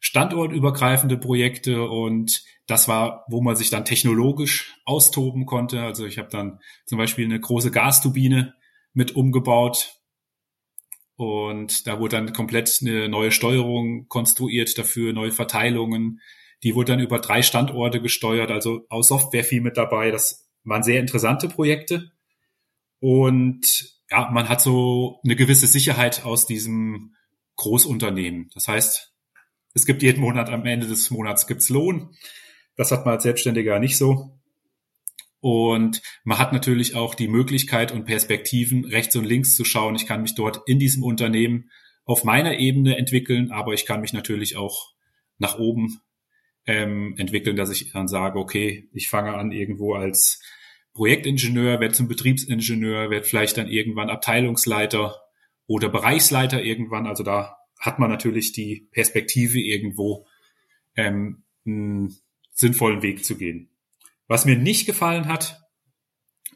standortübergreifende 0.00 1.16
Projekte 1.16 1.88
und 1.88 2.42
das 2.66 2.88
war, 2.88 3.24
wo 3.28 3.40
man 3.40 3.56
sich 3.56 3.70
dann 3.70 3.84
technologisch 3.84 4.76
austoben 4.84 5.46
konnte. 5.46 5.82
Also 5.82 6.04
ich 6.04 6.18
habe 6.18 6.28
dann 6.30 6.60
zum 6.84 6.98
Beispiel 6.98 7.24
eine 7.24 7.40
große 7.40 7.70
Gasturbine 7.70 8.54
mit 8.92 9.16
umgebaut 9.16 9.96
und 11.16 11.86
da 11.86 11.98
wurde 11.98 12.16
dann 12.16 12.32
komplett 12.32 12.78
eine 12.82 13.08
neue 13.08 13.32
Steuerung 13.32 14.06
konstruiert 14.08 14.76
dafür, 14.76 15.12
neue 15.12 15.32
Verteilungen. 15.32 16.20
Die 16.62 16.74
wurde 16.74 16.92
dann 16.92 17.00
über 17.00 17.18
drei 17.18 17.42
Standorte 17.42 18.00
gesteuert, 18.02 18.50
also 18.50 18.84
aus 18.90 19.08
Software 19.08 19.44
viel 19.44 19.62
mit 19.62 19.76
dabei. 19.76 20.10
Das 20.10 20.48
waren 20.64 20.82
sehr 20.82 21.00
interessante 21.00 21.48
Projekte. 21.48 22.12
Und 23.00 23.96
ja, 24.10 24.30
man 24.30 24.48
hat 24.48 24.60
so 24.60 25.20
eine 25.24 25.36
gewisse 25.36 25.66
Sicherheit 25.66 26.24
aus 26.24 26.46
diesem 26.46 27.14
Großunternehmen. 27.56 28.50
Das 28.52 28.68
heißt, 28.68 29.15
es 29.76 29.84
gibt 29.84 30.02
jeden 30.02 30.22
Monat 30.22 30.48
am 30.48 30.64
Ende 30.64 30.86
des 30.86 31.10
Monats 31.10 31.46
gibt's 31.46 31.68
Lohn. 31.68 32.16
Das 32.76 32.90
hat 32.90 33.04
man 33.04 33.14
als 33.14 33.24
Selbstständiger 33.24 33.78
nicht 33.78 33.98
so. 33.98 34.40
Und 35.40 36.00
man 36.24 36.38
hat 36.38 36.54
natürlich 36.54 36.94
auch 36.94 37.14
die 37.14 37.28
Möglichkeit 37.28 37.92
und 37.92 38.06
Perspektiven, 38.06 38.86
rechts 38.86 39.14
und 39.16 39.26
links 39.26 39.54
zu 39.54 39.66
schauen. 39.66 39.94
Ich 39.94 40.06
kann 40.06 40.22
mich 40.22 40.34
dort 40.34 40.62
in 40.66 40.78
diesem 40.78 41.02
Unternehmen 41.02 41.70
auf 42.06 42.24
meiner 42.24 42.58
Ebene 42.58 42.96
entwickeln, 42.96 43.50
aber 43.52 43.74
ich 43.74 43.84
kann 43.84 44.00
mich 44.00 44.14
natürlich 44.14 44.56
auch 44.56 44.94
nach 45.36 45.58
oben 45.58 46.00
ähm, 46.66 47.14
entwickeln, 47.18 47.56
dass 47.56 47.70
ich 47.70 47.92
dann 47.92 48.08
sage, 48.08 48.38
okay, 48.38 48.88
ich 48.94 49.10
fange 49.10 49.34
an 49.34 49.52
irgendwo 49.52 49.92
als 49.92 50.40
Projektingenieur, 50.94 51.80
werde 51.80 51.92
zum 51.92 52.08
Betriebsingenieur, 52.08 53.10
werde 53.10 53.26
vielleicht 53.26 53.58
dann 53.58 53.68
irgendwann 53.68 54.08
Abteilungsleiter 54.08 55.20
oder 55.66 55.90
Bereichsleiter 55.90 56.62
irgendwann. 56.62 57.06
Also 57.06 57.22
da 57.22 57.58
hat 57.78 57.98
man 57.98 58.10
natürlich 58.10 58.52
die 58.52 58.88
Perspektive 58.92 59.60
irgendwo 59.60 60.26
ähm, 60.96 61.44
sinnvollen 62.52 63.02
Weg 63.02 63.24
zu 63.24 63.36
gehen. 63.36 63.70
Was 64.28 64.44
mir 64.44 64.56
nicht 64.56 64.86
gefallen 64.86 65.28
hat, 65.28 65.60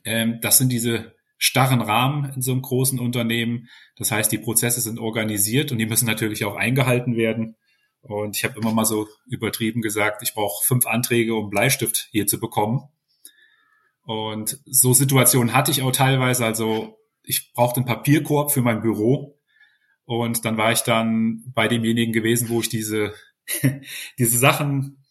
ähm, 0.04 0.38
das 0.40 0.58
sind 0.58 0.70
diese 0.70 1.14
starren 1.36 1.80
Rahmen 1.80 2.32
in 2.34 2.42
so 2.42 2.52
einem 2.52 2.62
großen 2.62 2.98
Unternehmen. 2.98 3.68
Das 3.96 4.10
heißt, 4.10 4.30
die 4.30 4.38
Prozesse 4.38 4.80
sind 4.80 4.98
organisiert 4.98 5.72
und 5.72 5.78
die 5.78 5.86
müssen 5.86 6.06
natürlich 6.06 6.44
auch 6.44 6.56
eingehalten 6.56 7.16
werden. 7.16 7.56
Und 8.02 8.36
ich 8.36 8.44
habe 8.44 8.58
immer 8.58 8.72
mal 8.72 8.84
so 8.84 9.08
übertrieben 9.26 9.82
gesagt, 9.82 10.22
ich 10.22 10.34
brauche 10.34 10.64
fünf 10.66 10.86
Anträge, 10.86 11.34
um 11.34 11.50
Bleistift 11.50 12.08
hier 12.10 12.26
zu 12.26 12.40
bekommen. 12.40 12.88
Und 14.02 14.58
so 14.66 14.92
Situationen 14.92 15.54
hatte 15.54 15.70
ich 15.70 15.82
auch 15.82 15.92
teilweise. 15.92 16.44
Also 16.44 16.98
ich 17.22 17.52
brauchte 17.52 17.78
einen 17.78 17.86
Papierkorb 17.86 18.52
für 18.52 18.62
mein 18.62 18.80
Büro. 18.82 19.39
Und 20.10 20.44
dann 20.44 20.56
war 20.56 20.72
ich 20.72 20.80
dann 20.80 21.44
bei 21.54 21.68
demjenigen 21.68 22.12
gewesen, 22.12 22.48
wo 22.48 22.60
ich 22.60 22.68
diese, 22.68 23.14
diese 24.18 24.38
Sachen 24.38 25.04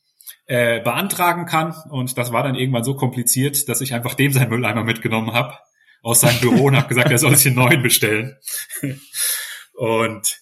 äh, 0.46 0.82
beantragen 0.82 1.46
kann. 1.46 1.74
Und 1.90 2.18
das 2.18 2.34
war 2.34 2.44
dann 2.44 2.56
irgendwann 2.56 2.84
so 2.84 2.98
kompliziert, 2.98 3.70
dass 3.70 3.80
ich 3.80 3.94
einfach 3.94 4.14
dem 4.14 4.34
seinen 4.34 4.50
Mülleimer 4.50 4.84
mitgenommen 4.84 5.32
habe 5.32 5.58
aus 6.02 6.20
seinem 6.20 6.42
Büro 6.42 6.66
und 6.66 6.76
habe 6.76 6.90
gesagt, 6.90 7.12
er 7.12 7.18
soll 7.18 7.34
sich 7.38 7.48
einen 7.48 7.56
neuen 7.56 7.82
bestellen. 7.82 8.36
und 9.74 10.42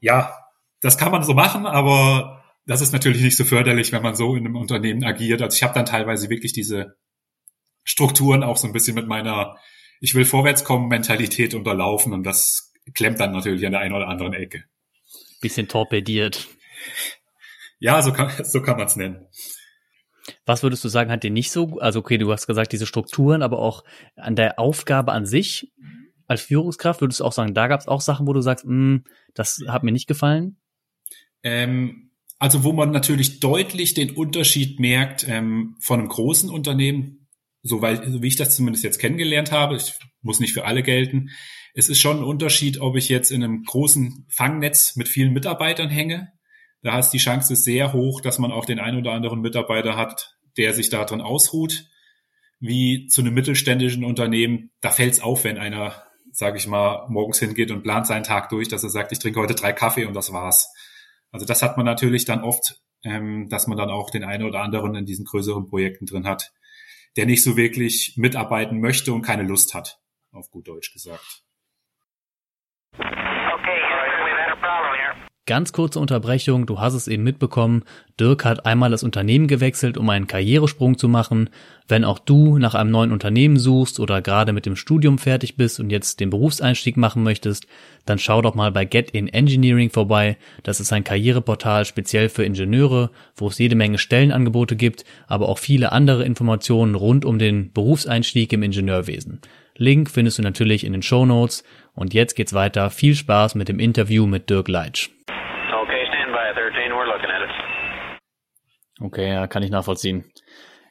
ja, 0.00 0.34
das 0.80 0.98
kann 0.98 1.12
man 1.12 1.22
so 1.22 1.34
machen, 1.34 1.64
aber 1.64 2.42
das 2.66 2.80
ist 2.80 2.92
natürlich 2.92 3.22
nicht 3.22 3.36
so 3.36 3.44
förderlich, 3.44 3.92
wenn 3.92 4.02
man 4.02 4.16
so 4.16 4.34
in 4.34 4.44
einem 4.44 4.56
Unternehmen 4.56 5.04
agiert. 5.04 5.40
Also 5.40 5.54
ich 5.54 5.62
habe 5.62 5.74
dann 5.74 5.86
teilweise 5.86 6.30
wirklich 6.30 6.52
diese 6.52 6.96
Strukturen 7.84 8.42
auch 8.42 8.56
so 8.56 8.66
ein 8.66 8.72
bisschen 8.72 8.96
mit 8.96 9.06
meiner 9.06 9.56
Ich 10.00 10.16
will 10.16 10.24
vorwärts 10.24 10.64
kommen 10.64 10.88
Mentalität 10.88 11.54
unterlaufen 11.54 12.12
und 12.12 12.24
das 12.24 12.73
klemmt 12.92 13.20
dann 13.20 13.32
natürlich 13.32 13.64
an 13.64 13.72
der 13.72 13.80
einen 13.80 13.94
oder 13.94 14.08
anderen 14.08 14.34
Ecke. 14.34 14.64
Bisschen 15.40 15.68
torpediert. 15.68 16.48
Ja, 17.78 18.02
so 18.02 18.12
kann, 18.12 18.30
so 18.44 18.62
kann 18.62 18.76
man 18.76 18.86
es 18.86 18.96
nennen. 18.96 19.26
Was 20.46 20.62
würdest 20.62 20.84
du 20.84 20.88
sagen, 20.88 21.10
hat 21.10 21.22
dir 21.22 21.30
nicht 21.30 21.50
so, 21.50 21.78
also 21.78 22.00
okay, 22.00 22.18
du 22.18 22.32
hast 22.32 22.46
gesagt, 22.46 22.72
diese 22.72 22.86
Strukturen, 22.86 23.42
aber 23.42 23.58
auch 23.58 23.84
an 24.16 24.36
der 24.36 24.58
Aufgabe 24.58 25.12
an 25.12 25.26
sich 25.26 25.72
als 26.26 26.42
Führungskraft, 26.42 27.00
würdest 27.00 27.20
du 27.20 27.24
auch 27.24 27.32
sagen, 27.32 27.54
da 27.54 27.66
gab 27.66 27.80
es 27.80 27.88
auch 27.88 28.00
Sachen, 28.00 28.26
wo 28.26 28.32
du 28.32 28.40
sagst, 28.40 28.64
mm, 28.66 28.98
das 29.34 29.60
hat 29.68 29.84
mir 29.84 29.92
nicht 29.92 30.06
gefallen? 30.06 30.56
Ähm, 31.42 32.10
also 32.38 32.64
wo 32.64 32.72
man 32.72 32.90
natürlich 32.90 33.40
deutlich 33.40 33.94
den 33.94 34.10
Unterschied 34.10 34.80
merkt 34.80 35.26
ähm, 35.28 35.76
von 35.80 36.00
einem 36.00 36.08
großen 36.08 36.50
Unternehmen, 36.50 37.28
so, 37.62 37.80
weil, 37.82 38.10
so 38.10 38.22
wie 38.22 38.28
ich 38.28 38.36
das 38.36 38.56
zumindest 38.56 38.84
jetzt 38.84 38.98
kennengelernt 38.98 39.52
habe, 39.52 39.76
ich 39.76 39.94
muss 40.22 40.40
nicht 40.40 40.52
für 40.52 40.64
alle 40.64 40.82
gelten, 40.82 41.30
es 41.74 41.88
ist 41.88 42.00
schon 42.00 42.18
ein 42.18 42.24
Unterschied, 42.24 42.80
ob 42.80 42.96
ich 42.96 43.08
jetzt 43.08 43.30
in 43.30 43.42
einem 43.42 43.64
großen 43.64 44.26
Fangnetz 44.28 44.96
mit 44.96 45.08
vielen 45.08 45.32
Mitarbeitern 45.32 45.90
hänge 45.90 46.32
da 46.84 46.98
ist 46.98 47.10
die 47.10 47.18
Chance 47.18 47.56
sehr 47.56 47.94
hoch, 47.94 48.20
dass 48.20 48.38
man 48.38 48.52
auch 48.52 48.66
den 48.66 48.78
einen 48.78 48.98
oder 48.98 49.12
anderen 49.12 49.40
Mitarbeiter 49.40 49.96
hat, 49.96 50.36
der 50.58 50.74
sich 50.74 50.90
da 50.90 51.04
drin 51.06 51.22
ausruht. 51.22 51.86
Wie 52.60 53.06
zu 53.06 53.22
einem 53.22 53.32
mittelständischen 53.32 54.04
Unternehmen, 54.04 54.70
da 54.82 54.90
fällt 54.90 55.14
es 55.14 55.20
auf, 55.22 55.44
wenn 55.44 55.56
einer, 55.56 56.04
sage 56.30 56.58
ich 56.58 56.66
mal, 56.66 57.06
morgens 57.08 57.38
hingeht 57.38 57.70
und 57.70 57.82
plant 57.82 58.06
seinen 58.06 58.22
Tag 58.22 58.50
durch, 58.50 58.68
dass 58.68 58.84
er 58.84 58.90
sagt, 58.90 59.12
ich 59.12 59.18
trinke 59.18 59.40
heute 59.40 59.54
drei 59.54 59.72
Kaffee 59.72 60.04
und 60.04 60.12
das 60.12 60.30
war's. 60.30 60.70
Also 61.30 61.46
das 61.46 61.62
hat 61.62 61.78
man 61.78 61.86
natürlich 61.86 62.26
dann 62.26 62.44
oft, 62.44 62.82
ähm, 63.02 63.48
dass 63.48 63.66
man 63.66 63.78
dann 63.78 63.90
auch 63.90 64.10
den 64.10 64.22
einen 64.22 64.44
oder 64.44 64.60
anderen 64.60 64.94
in 64.94 65.06
diesen 65.06 65.24
größeren 65.24 65.66
Projekten 65.66 66.04
drin 66.04 66.26
hat, 66.26 66.52
der 67.16 67.24
nicht 67.24 67.42
so 67.42 67.56
wirklich 67.56 68.12
mitarbeiten 68.18 68.78
möchte 68.78 69.14
und 69.14 69.22
keine 69.22 69.44
Lust 69.44 69.72
hat, 69.72 70.00
auf 70.32 70.50
gut 70.50 70.68
Deutsch 70.68 70.92
gesagt. 70.92 71.44
Ganz 75.46 75.74
kurze 75.74 76.00
Unterbrechung, 76.00 76.64
du 76.64 76.80
hast 76.80 76.94
es 76.94 77.06
eben 77.06 77.22
mitbekommen, 77.22 77.84
Dirk 78.18 78.46
hat 78.46 78.64
einmal 78.64 78.90
das 78.90 79.02
Unternehmen 79.02 79.46
gewechselt, 79.46 79.98
um 79.98 80.08
einen 80.08 80.26
Karrieresprung 80.26 80.96
zu 80.96 81.06
machen. 81.06 81.50
Wenn 81.86 82.02
auch 82.06 82.18
du 82.18 82.56
nach 82.56 82.74
einem 82.74 82.90
neuen 82.90 83.12
Unternehmen 83.12 83.58
suchst 83.58 84.00
oder 84.00 84.22
gerade 84.22 84.54
mit 84.54 84.64
dem 84.64 84.74
Studium 84.74 85.18
fertig 85.18 85.58
bist 85.58 85.80
und 85.80 85.90
jetzt 85.90 86.20
den 86.20 86.30
Berufseinstieg 86.30 86.96
machen 86.96 87.22
möchtest, 87.22 87.66
dann 88.06 88.18
schau 88.18 88.40
doch 88.40 88.54
mal 88.54 88.72
bei 88.72 88.86
Get 88.86 89.10
in 89.10 89.28
Engineering 89.28 89.90
vorbei. 89.90 90.38
Das 90.62 90.80
ist 90.80 90.94
ein 90.94 91.04
Karriereportal 91.04 91.84
speziell 91.84 92.30
für 92.30 92.44
Ingenieure, 92.44 93.10
wo 93.36 93.48
es 93.48 93.58
jede 93.58 93.76
Menge 93.76 93.98
Stellenangebote 93.98 94.76
gibt, 94.76 95.04
aber 95.26 95.50
auch 95.50 95.58
viele 95.58 95.92
andere 95.92 96.24
Informationen 96.24 96.94
rund 96.94 97.26
um 97.26 97.38
den 97.38 97.70
Berufseinstieg 97.70 98.50
im 98.54 98.62
Ingenieurwesen. 98.62 99.40
Link 99.76 100.10
findest 100.10 100.38
du 100.38 100.42
natürlich 100.42 100.84
in 100.84 100.92
den 100.92 101.02
Show 101.02 101.26
Notes. 101.26 101.64
Und 101.94 102.14
jetzt 102.14 102.34
geht's 102.34 102.54
weiter. 102.54 102.90
Viel 102.90 103.14
Spaß 103.14 103.54
mit 103.54 103.68
dem 103.68 103.78
Interview 103.78 104.26
mit 104.26 104.50
Dirk 104.50 104.68
Leitsch. 104.68 105.10
Okay, 109.00 109.28
ja, 109.28 109.46
kann 109.46 109.62
ich 109.62 109.70
nachvollziehen. 109.70 110.24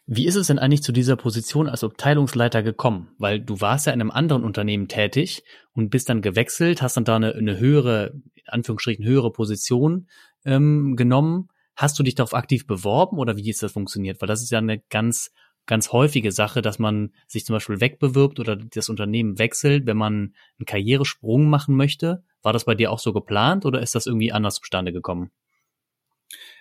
Wie 0.06 0.28
ist 0.28 0.36
es 0.36 0.48
denn 0.48 0.60
eigentlich 0.60 0.84
zu 0.84 0.92
dieser 0.92 1.16
Position 1.16 1.70
als 1.70 1.84
Abteilungsleiter 1.84 2.62
gekommen? 2.62 3.16
Weil 3.18 3.40
du 3.40 3.62
warst 3.62 3.88
ja 3.88 3.94
in 3.94 4.02
einem 4.02 4.12
anderen 4.12 4.44
Unternehmen 4.44 4.90
tätig 4.90 5.44
und 5.74 5.90
bist 5.90 6.10
dann 6.10 6.22
gewechselt, 6.22 6.82
hast 6.82 6.98
dann 6.98 7.06
da 7.06 7.16
eine, 7.16 7.34
eine 7.34 7.58
höhere, 7.58 8.12
in 8.36 8.48
Anführungsstrichen 8.48 9.06
höhere 9.06 9.32
Position 9.32 10.08
ähm, 10.44 10.98
genommen. 10.98 11.48
Hast 11.78 11.98
du 11.98 12.04
dich 12.04 12.16
darauf 12.16 12.34
aktiv 12.34 12.68
beworben 12.68 13.18
oder 13.18 13.38
wie 13.38 13.50
ist 13.50 13.64
das 13.64 13.72
funktioniert? 13.72 14.22
Weil 14.22 14.28
das 14.28 14.44
ist 14.44 14.52
ja 14.52 14.58
eine 14.58 14.80
ganz, 14.90 15.32
ganz 15.66 15.92
häufige 15.92 16.32
Sache, 16.32 16.62
dass 16.62 16.80
man 16.80 17.14
sich 17.28 17.46
zum 17.46 17.56
Beispiel 17.56 17.80
wegbewirbt 17.80 18.40
oder 18.40 18.56
das 18.56 18.90
Unternehmen 18.90 19.40
wechselt, 19.40 19.86
wenn 19.86 19.98
man 19.98 20.34
einen 20.60 20.66
Karrieresprung 20.66 21.50
machen 21.50 21.76
möchte. 21.76 22.24
War 22.42 22.54
das 22.54 22.66
bei 22.66 22.76
dir 22.76 22.92
auch 22.92 23.00
so 23.00 23.14
geplant 23.14 23.66
oder 23.66 23.82
ist 23.82 23.96
das 23.96 24.06
irgendwie 24.06 24.32
anders 24.32 24.56
zustande 24.56 24.92
gekommen? 24.92 25.32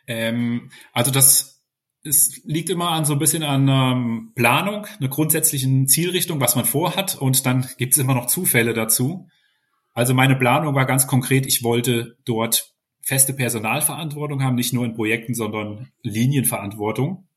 Ähm, 0.07 0.71
also 0.93 1.11
das 1.11 1.53
es 2.05 2.43
liegt 2.45 2.69
immer 2.69 2.91
an 2.91 3.05
so 3.05 3.13
ein 3.13 3.21
bisschen 3.21 3.45
an 3.45 3.69
ähm, 3.69 4.33
Planung, 4.35 4.87
einer 4.99 5.09
grundsätzlichen 5.09 5.87
Zielrichtung, 5.87 6.41
was 6.41 6.57
man 6.57 6.65
vorhat, 6.65 7.15
und 7.15 7.47
dann 7.47 7.69
gibt 7.79 7.93
es 7.93 7.99
immer 7.99 8.15
noch 8.15 8.27
Zufälle 8.27 8.75
dazu. 8.75 9.29
Also 9.95 10.13
meine 10.15 10.35
Planung 10.35 10.75
war 10.75 10.87
ganz 10.87 11.07
konkret, 11.07 11.47
ich 11.47 11.63
wollte 11.63 12.17
dort 12.25 12.75
feste 13.03 13.35
Personalverantwortung 13.35 14.43
haben, 14.43 14.57
nicht 14.57 14.73
nur 14.73 14.85
in 14.85 14.95
Projekten, 14.95 15.35
sondern 15.35 15.93
Linienverantwortung 16.03 17.29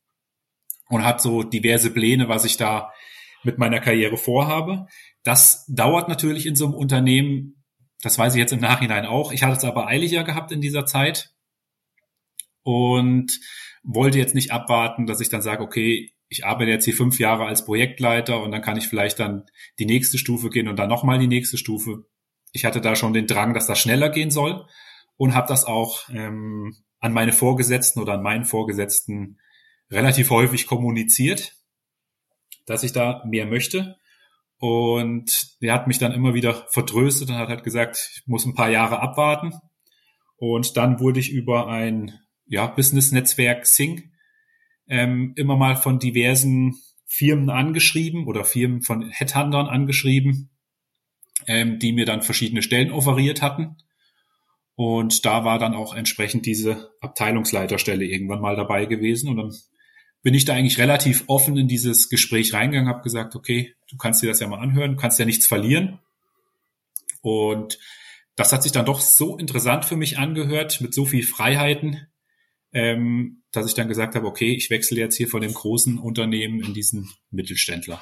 und 0.89 1.03
habe 1.03 1.21
so 1.21 1.43
diverse 1.43 1.91
Pläne, 1.91 2.29
was 2.29 2.45
ich 2.45 2.57
da 2.57 2.91
mit 3.43 3.57
meiner 3.57 3.79
Karriere 3.79 4.17
vorhabe. 4.17 4.87
Das 5.23 5.65
dauert 5.67 6.09
natürlich 6.09 6.45
in 6.45 6.55
so 6.55 6.65
einem 6.65 6.73
Unternehmen, 6.73 7.63
das 8.01 8.17
weiß 8.17 8.35
ich 8.35 8.39
jetzt 8.39 8.53
im 8.53 8.59
Nachhinein 8.59 9.05
auch. 9.05 9.31
Ich 9.31 9.43
hatte 9.43 9.57
es 9.57 9.63
aber 9.63 9.87
eiliger 9.87 10.23
gehabt 10.23 10.51
in 10.51 10.61
dieser 10.61 10.85
Zeit, 10.85 11.35
und 12.65 13.39
wollte 13.83 14.17
jetzt 14.17 14.33
nicht 14.33 14.51
abwarten, 14.51 15.05
dass 15.05 15.21
ich 15.21 15.29
dann 15.29 15.43
sage, 15.43 15.63
okay, 15.63 16.11
ich 16.27 16.45
arbeite 16.45 16.71
jetzt 16.71 16.85
hier 16.85 16.95
fünf 16.95 17.19
Jahre 17.19 17.45
als 17.45 17.63
Projektleiter 17.63 18.41
und 18.41 18.51
dann 18.51 18.63
kann 18.63 18.75
ich 18.75 18.87
vielleicht 18.87 19.19
dann 19.19 19.45
die 19.77 19.85
nächste 19.85 20.17
Stufe 20.17 20.49
gehen 20.49 20.67
und 20.67 20.77
dann 20.77 20.89
nochmal 20.89 21.19
die 21.19 21.27
nächste 21.27 21.59
Stufe. 21.59 22.07
Ich 22.51 22.65
hatte 22.65 22.81
da 22.81 22.95
schon 22.95 23.13
den 23.13 23.27
Drang, 23.27 23.53
dass 23.53 23.67
das 23.67 23.79
schneller 23.79 24.09
gehen 24.09 24.31
soll 24.31 24.65
und 25.15 25.35
habe 25.35 25.47
das 25.47 25.65
auch 25.65 26.09
ähm, 26.09 26.75
an 26.99 27.13
meine 27.13 27.31
Vorgesetzten 27.31 28.01
oder 28.01 28.13
an 28.13 28.23
meinen 28.23 28.45
Vorgesetzten 28.45 29.37
relativ 29.91 30.29
häufig 30.29 30.67
kommuniziert, 30.67 31.55
dass 32.65 32.83
ich 32.83 32.91
da 32.91 33.23
mehr 33.25 33.45
möchte. 33.45 33.95
Und 34.57 35.61
der 35.61 35.73
hat 35.73 35.87
mich 35.87 35.99
dann 35.99 36.13
immer 36.13 36.33
wieder 36.33 36.65
vertröstet 36.71 37.29
und 37.29 37.35
hat 37.35 37.49
halt 37.49 37.63
gesagt, 37.63 38.09
ich 38.13 38.23
muss 38.25 38.45
ein 38.45 38.55
paar 38.55 38.69
Jahre 38.69 38.99
abwarten. 38.99 39.53
Und 40.37 40.77
dann 40.77 40.99
wurde 40.99 41.19
ich 41.19 41.31
über 41.31 41.67
ein 41.67 42.11
ja, 42.47 42.67
Business-Netzwerk 42.67 43.65
Sync 43.65 44.03
ähm, 44.87 45.33
immer 45.35 45.57
mal 45.57 45.75
von 45.75 45.99
diversen 45.99 46.75
Firmen 47.05 47.49
angeschrieben 47.49 48.27
oder 48.27 48.43
Firmen 48.43 48.81
von 48.81 49.09
Headhuntern 49.09 49.67
angeschrieben, 49.67 50.49
ähm, 51.47 51.79
die 51.79 51.93
mir 51.93 52.05
dann 52.05 52.21
verschiedene 52.21 52.61
Stellen 52.61 52.91
offeriert 52.91 53.41
hatten. 53.41 53.77
Und 54.75 55.25
da 55.25 55.45
war 55.45 55.57
dann 55.57 55.73
auch 55.73 55.95
entsprechend 55.95 56.45
diese 56.45 56.91
Abteilungsleiterstelle 56.99 58.05
irgendwann 58.05 58.41
mal 58.41 58.55
dabei 58.55 58.85
gewesen. 58.85 59.29
Und 59.29 59.37
dann 59.37 59.53
bin 60.25 60.33
ich 60.33 60.43
da 60.43 60.55
eigentlich 60.55 60.79
relativ 60.79 61.25
offen 61.27 61.55
in 61.55 61.67
dieses 61.67 62.09
Gespräch 62.09 62.51
reingegangen, 62.51 62.89
habe 62.89 63.03
gesagt, 63.03 63.35
okay, 63.35 63.75
du 63.91 63.95
kannst 63.95 64.23
dir 64.23 64.27
das 64.27 64.39
ja 64.39 64.47
mal 64.47 64.57
anhören, 64.57 64.95
du 64.95 64.97
kannst 64.97 65.19
ja 65.19 65.25
nichts 65.25 65.45
verlieren. 65.45 65.99
Und 67.21 67.77
das 68.35 68.51
hat 68.51 68.63
sich 68.63 68.71
dann 68.71 68.87
doch 68.87 69.01
so 69.01 69.37
interessant 69.37 69.85
für 69.85 69.95
mich 69.95 70.17
angehört, 70.17 70.81
mit 70.81 70.95
so 70.95 71.05
viel 71.05 71.21
Freiheiten, 71.21 72.07
ähm, 72.73 73.43
dass 73.51 73.67
ich 73.67 73.75
dann 73.75 73.87
gesagt 73.87 74.15
habe, 74.15 74.25
okay, 74.25 74.51
ich 74.55 74.71
wechsle 74.71 74.99
jetzt 74.99 75.15
hier 75.15 75.27
von 75.27 75.41
dem 75.41 75.53
großen 75.53 75.99
Unternehmen 75.99 76.59
in 76.59 76.73
diesen 76.73 77.07
Mittelständler. 77.29 78.01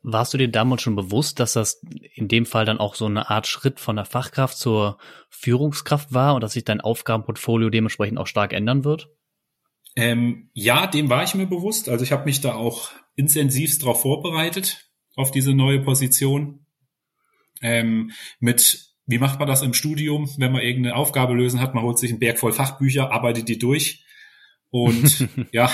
Warst 0.00 0.32
du 0.32 0.38
dir 0.38 0.48
damals 0.48 0.80
schon 0.80 0.96
bewusst, 0.96 1.40
dass 1.40 1.52
das 1.52 1.82
in 2.14 2.28
dem 2.28 2.46
Fall 2.46 2.64
dann 2.64 2.78
auch 2.78 2.94
so 2.94 3.04
eine 3.04 3.28
Art 3.28 3.46
Schritt 3.46 3.80
von 3.80 3.96
der 3.96 4.06
Fachkraft 4.06 4.56
zur 4.56 4.96
Führungskraft 5.28 6.14
war 6.14 6.34
und 6.34 6.40
dass 6.40 6.54
sich 6.54 6.64
dein 6.64 6.80
Aufgabenportfolio 6.80 7.68
dementsprechend 7.68 8.16
auch 8.16 8.26
stark 8.26 8.54
ändern 8.54 8.84
wird? 8.84 9.10
Ähm, 9.96 10.50
ja, 10.54 10.86
dem 10.86 11.10
war 11.10 11.22
ich 11.22 11.34
mir 11.34 11.46
bewusst. 11.46 11.88
Also 11.88 12.04
ich 12.04 12.12
habe 12.12 12.24
mich 12.24 12.40
da 12.40 12.54
auch 12.54 12.90
intensivst 13.14 13.82
darauf 13.82 14.02
vorbereitet, 14.02 14.90
auf 15.16 15.30
diese 15.30 15.54
neue 15.54 15.80
Position. 15.80 16.66
Ähm, 17.60 18.12
mit 18.40 18.92
wie 19.06 19.18
macht 19.18 19.38
man 19.38 19.48
das 19.48 19.62
im 19.62 19.74
Studium, 19.74 20.30
wenn 20.38 20.52
man 20.52 20.62
irgendeine 20.62 20.96
Aufgabe 20.96 21.34
lösen 21.34 21.60
hat? 21.60 21.74
Man 21.74 21.84
holt 21.84 21.98
sich 21.98 22.10
einen 22.10 22.20
Berg 22.20 22.38
voll 22.38 22.52
Fachbücher, 22.52 23.12
arbeitet 23.12 23.48
die 23.48 23.58
durch. 23.58 24.04
Und 24.70 25.28
ja, 25.52 25.70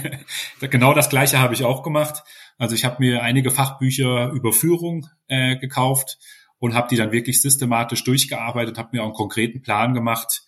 genau 0.60 0.94
das 0.94 1.08
Gleiche 1.08 1.40
habe 1.40 1.54
ich 1.54 1.64
auch 1.64 1.82
gemacht. 1.82 2.22
Also 2.58 2.74
ich 2.74 2.84
habe 2.84 2.96
mir 3.00 3.22
einige 3.22 3.50
Fachbücher 3.50 4.30
über 4.30 4.52
Führung 4.52 5.08
äh, 5.26 5.56
gekauft 5.56 6.18
und 6.58 6.74
habe 6.74 6.88
die 6.88 6.96
dann 6.96 7.12
wirklich 7.12 7.42
systematisch 7.42 8.04
durchgearbeitet, 8.04 8.78
habe 8.78 8.90
mir 8.92 9.02
auch 9.02 9.06
einen 9.06 9.14
konkreten 9.14 9.62
Plan 9.62 9.94
gemacht, 9.94 10.42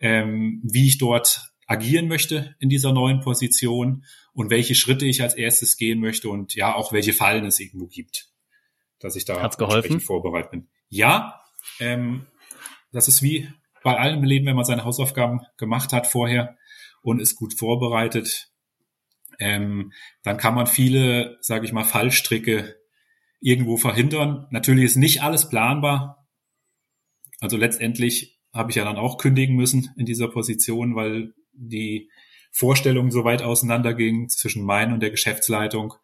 ähm, 0.00 0.60
wie 0.62 0.86
ich 0.86 0.98
dort 0.98 1.52
agieren 1.68 2.08
möchte 2.08 2.56
in 2.58 2.70
dieser 2.70 2.92
neuen 2.92 3.20
Position 3.20 4.04
und 4.32 4.50
welche 4.50 4.74
Schritte 4.74 5.04
ich 5.04 5.22
als 5.22 5.34
erstes 5.34 5.76
gehen 5.76 6.00
möchte 6.00 6.30
und 6.30 6.54
ja 6.54 6.74
auch 6.74 6.92
welche 6.92 7.12
Fallen 7.12 7.44
es 7.44 7.60
irgendwo 7.60 7.86
gibt, 7.86 8.30
dass 8.98 9.14
ich 9.14 9.26
da 9.26 9.40
Hat's 9.40 9.58
geholfen? 9.58 10.00
vorbereitet 10.00 10.50
bin. 10.50 10.68
Ja, 10.88 11.42
ähm, 11.78 12.26
das 12.90 13.06
ist 13.06 13.22
wie 13.22 13.48
bei 13.84 13.96
allem 13.98 14.20
im 14.20 14.24
Leben, 14.24 14.46
wenn 14.46 14.56
man 14.56 14.64
seine 14.64 14.84
Hausaufgaben 14.84 15.42
gemacht 15.58 15.92
hat 15.92 16.06
vorher 16.06 16.56
und 17.02 17.20
ist 17.20 17.36
gut 17.36 17.52
vorbereitet, 17.52 18.50
ähm, 19.38 19.92
dann 20.22 20.38
kann 20.38 20.54
man 20.54 20.66
viele, 20.66 21.36
sage 21.42 21.66
ich 21.66 21.72
mal, 21.72 21.84
Fallstricke 21.84 22.76
irgendwo 23.40 23.76
verhindern. 23.76 24.46
Natürlich 24.50 24.86
ist 24.86 24.96
nicht 24.96 25.22
alles 25.22 25.48
planbar. 25.48 26.26
Also 27.40 27.56
letztendlich 27.58 28.40
habe 28.54 28.70
ich 28.70 28.76
ja 28.76 28.84
dann 28.84 28.96
auch 28.96 29.18
kündigen 29.18 29.54
müssen 29.54 29.90
in 29.96 30.06
dieser 30.06 30.28
Position, 30.28 30.96
weil 30.96 31.34
die 31.58 32.10
Vorstellungen 32.50 33.10
so 33.10 33.24
weit 33.24 33.42
auseinandergingen 33.42 34.28
zwischen 34.28 34.64
meinen 34.64 34.92
und 34.92 35.00
der 35.00 35.10
Geschäftsleitung. 35.10 35.94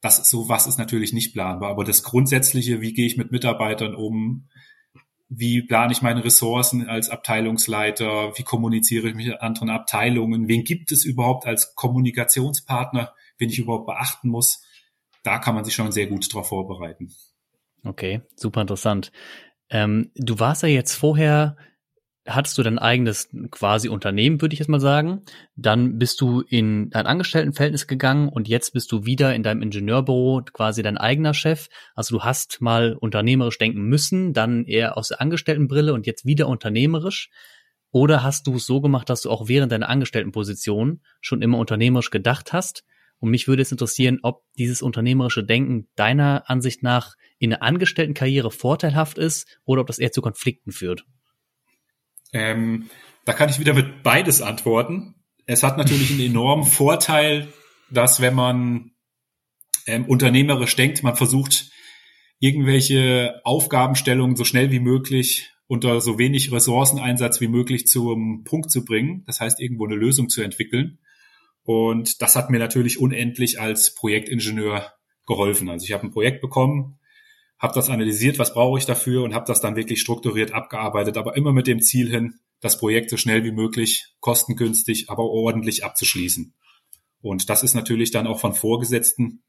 Das 0.00 0.32
was 0.32 0.66
ist 0.66 0.78
natürlich 0.78 1.12
nicht 1.12 1.32
planbar. 1.32 1.70
Aber 1.70 1.84
das 1.84 2.02
Grundsätzliche, 2.02 2.80
wie 2.80 2.92
gehe 2.92 3.06
ich 3.06 3.16
mit 3.16 3.32
Mitarbeitern 3.32 3.94
um? 3.94 4.48
wie 5.28 5.62
plane 5.62 5.92
ich 5.92 6.02
meine 6.02 6.24
Ressourcen 6.24 6.88
als 6.88 7.10
Abteilungsleiter, 7.10 8.32
wie 8.36 8.42
kommuniziere 8.42 9.08
ich 9.08 9.14
mit 9.14 9.40
anderen 9.42 9.70
Abteilungen, 9.70 10.48
wen 10.48 10.64
gibt 10.64 10.90
es 10.90 11.04
überhaupt 11.04 11.46
als 11.46 11.74
Kommunikationspartner, 11.74 13.14
wen 13.36 13.50
ich 13.50 13.58
überhaupt 13.58 13.86
beachten 13.86 14.30
muss. 14.30 14.62
Da 15.22 15.38
kann 15.38 15.54
man 15.54 15.64
sich 15.64 15.74
schon 15.74 15.92
sehr 15.92 16.06
gut 16.06 16.32
darauf 16.32 16.48
vorbereiten. 16.48 17.12
Okay, 17.84 18.22
super 18.36 18.62
interessant. 18.62 19.12
Ähm, 19.70 20.10
du 20.14 20.38
warst 20.38 20.62
ja 20.62 20.68
jetzt 20.68 20.94
vorher 20.94 21.56
hattest 22.28 22.58
du 22.58 22.62
dein 22.62 22.78
eigenes 22.78 23.28
quasi 23.50 23.88
Unternehmen, 23.88 24.40
würde 24.40 24.52
ich 24.52 24.58
jetzt 24.58 24.68
mal 24.68 24.80
sagen. 24.80 25.22
Dann 25.56 25.98
bist 25.98 26.20
du 26.20 26.42
in 26.42 26.90
dein 26.90 27.06
Angestelltenverhältnis 27.06 27.86
gegangen 27.86 28.28
und 28.28 28.48
jetzt 28.48 28.72
bist 28.72 28.92
du 28.92 29.04
wieder 29.04 29.34
in 29.34 29.42
deinem 29.42 29.62
Ingenieurbüro 29.62 30.42
quasi 30.52 30.82
dein 30.82 30.98
eigener 30.98 31.34
Chef. 31.34 31.68
Also 31.94 32.18
du 32.18 32.24
hast 32.24 32.60
mal 32.60 32.94
unternehmerisch 32.94 33.58
denken 33.58 33.82
müssen, 33.82 34.32
dann 34.32 34.64
eher 34.64 34.96
aus 34.96 35.08
der 35.08 35.20
Angestelltenbrille 35.20 35.94
und 35.94 36.06
jetzt 36.06 36.26
wieder 36.26 36.48
unternehmerisch. 36.48 37.30
Oder 37.90 38.22
hast 38.22 38.46
du 38.46 38.56
es 38.56 38.66
so 38.66 38.80
gemacht, 38.80 39.08
dass 39.08 39.22
du 39.22 39.30
auch 39.30 39.48
während 39.48 39.72
deiner 39.72 39.88
Angestelltenposition 39.88 41.00
schon 41.20 41.42
immer 41.42 41.58
unternehmerisch 41.58 42.10
gedacht 42.10 42.52
hast? 42.52 42.84
Und 43.20 43.30
mich 43.30 43.48
würde 43.48 43.62
es 43.62 43.72
interessieren, 43.72 44.20
ob 44.22 44.44
dieses 44.58 44.82
unternehmerische 44.82 45.42
Denken 45.42 45.88
deiner 45.96 46.48
Ansicht 46.48 46.82
nach 46.82 47.14
in 47.38 47.50
der 47.50 47.62
Angestelltenkarriere 47.62 48.50
vorteilhaft 48.50 49.18
ist 49.18 49.58
oder 49.64 49.80
ob 49.80 49.86
das 49.88 49.98
eher 49.98 50.12
zu 50.12 50.22
Konflikten 50.22 50.70
führt. 50.70 51.04
Ähm, 52.32 52.90
da 53.24 53.32
kann 53.32 53.48
ich 53.48 53.58
wieder 53.58 53.74
mit 53.74 54.02
beides 54.02 54.40
antworten. 54.40 55.14
Es 55.46 55.62
hat 55.62 55.78
natürlich 55.78 56.10
einen 56.10 56.20
enormen 56.20 56.64
Vorteil, 56.64 57.48
dass 57.90 58.20
wenn 58.20 58.34
man 58.34 58.92
ähm, 59.86 60.04
unternehmerisch 60.06 60.76
denkt, 60.76 61.02
man 61.02 61.16
versucht, 61.16 61.70
irgendwelche 62.38 63.40
Aufgabenstellungen 63.44 64.36
so 64.36 64.44
schnell 64.44 64.70
wie 64.70 64.80
möglich 64.80 65.50
unter 65.66 66.00
so 66.00 66.18
wenig 66.18 66.50
Ressourceneinsatz 66.50 67.40
wie 67.40 67.48
möglich 67.48 67.86
zum 67.86 68.44
Punkt 68.44 68.70
zu 68.70 68.84
bringen. 68.84 69.24
Das 69.26 69.40
heißt, 69.40 69.60
irgendwo 69.60 69.86
eine 69.86 69.96
Lösung 69.96 70.28
zu 70.28 70.42
entwickeln. 70.42 70.98
Und 71.62 72.22
das 72.22 72.36
hat 72.36 72.48
mir 72.48 72.58
natürlich 72.58 72.98
unendlich 72.98 73.60
als 73.60 73.94
Projektingenieur 73.94 74.90
geholfen. 75.26 75.68
Also 75.68 75.84
ich 75.84 75.92
habe 75.92 76.06
ein 76.06 76.10
Projekt 76.10 76.40
bekommen, 76.40 76.98
habe 77.58 77.74
das 77.74 77.90
analysiert, 77.90 78.38
was 78.38 78.54
brauche 78.54 78.78
ich 78.78 78.86
dafür 78.86 79.24
und 79.24 79.34
habe 79.34 79.46
das 79.46 79.60
dann 79.60 79.76
wirklich 79.76 80.00
strukturiert 80.00 80.52
abgearbeitet, 80.52 81.16
aber 81.16 81.36
immer 81.36 81.52
mit 81.52 81.66
dem 81.66 81.80
Ziel 81.80 82.10
hin, 82.10 82.34
das 82.60 82.78
Projekt 82.78 83.10
so 83.10 83.16
schnell 83.16 83.44
wie 83.44 83.52
möglich, 83.52 84.14
kostengünstig, 84.20 85.10
aber 85.10 85.24
ordentlich 85.24 85.84
abzuschließen. 85.84 86.54
Und 87.20 87.50
das 87.50 87.62
ist 87.62 87.74
natürlich 87.74 88.10
dann 88.10 88.26
auch 88.26 88.40
von 88.40 88.54
Vorgesetzten 88.54 89.42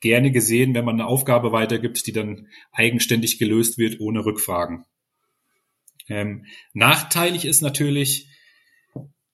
gerne 0.00 0.30
gesehen, 0.30 0.74
wenn 0.74 0.84
man 0.84 1.00
eine 1.00 1.06
Aufgabe 1.06 1.52
weitergibt, 1.52 2.06
die 2.06 2.12
dann 2.12 2.48
eigenständig 2.72 3.38
gelöst 3.38 3.78
wird, 3.78 4.00
ohne 4.00 4.24
Rückfragen. 4.24 4.84
Ähm, 6.08 6.44
nachteilig 6.74 7.46
ist 7.46 7.62
natürlich, 7.62 8.28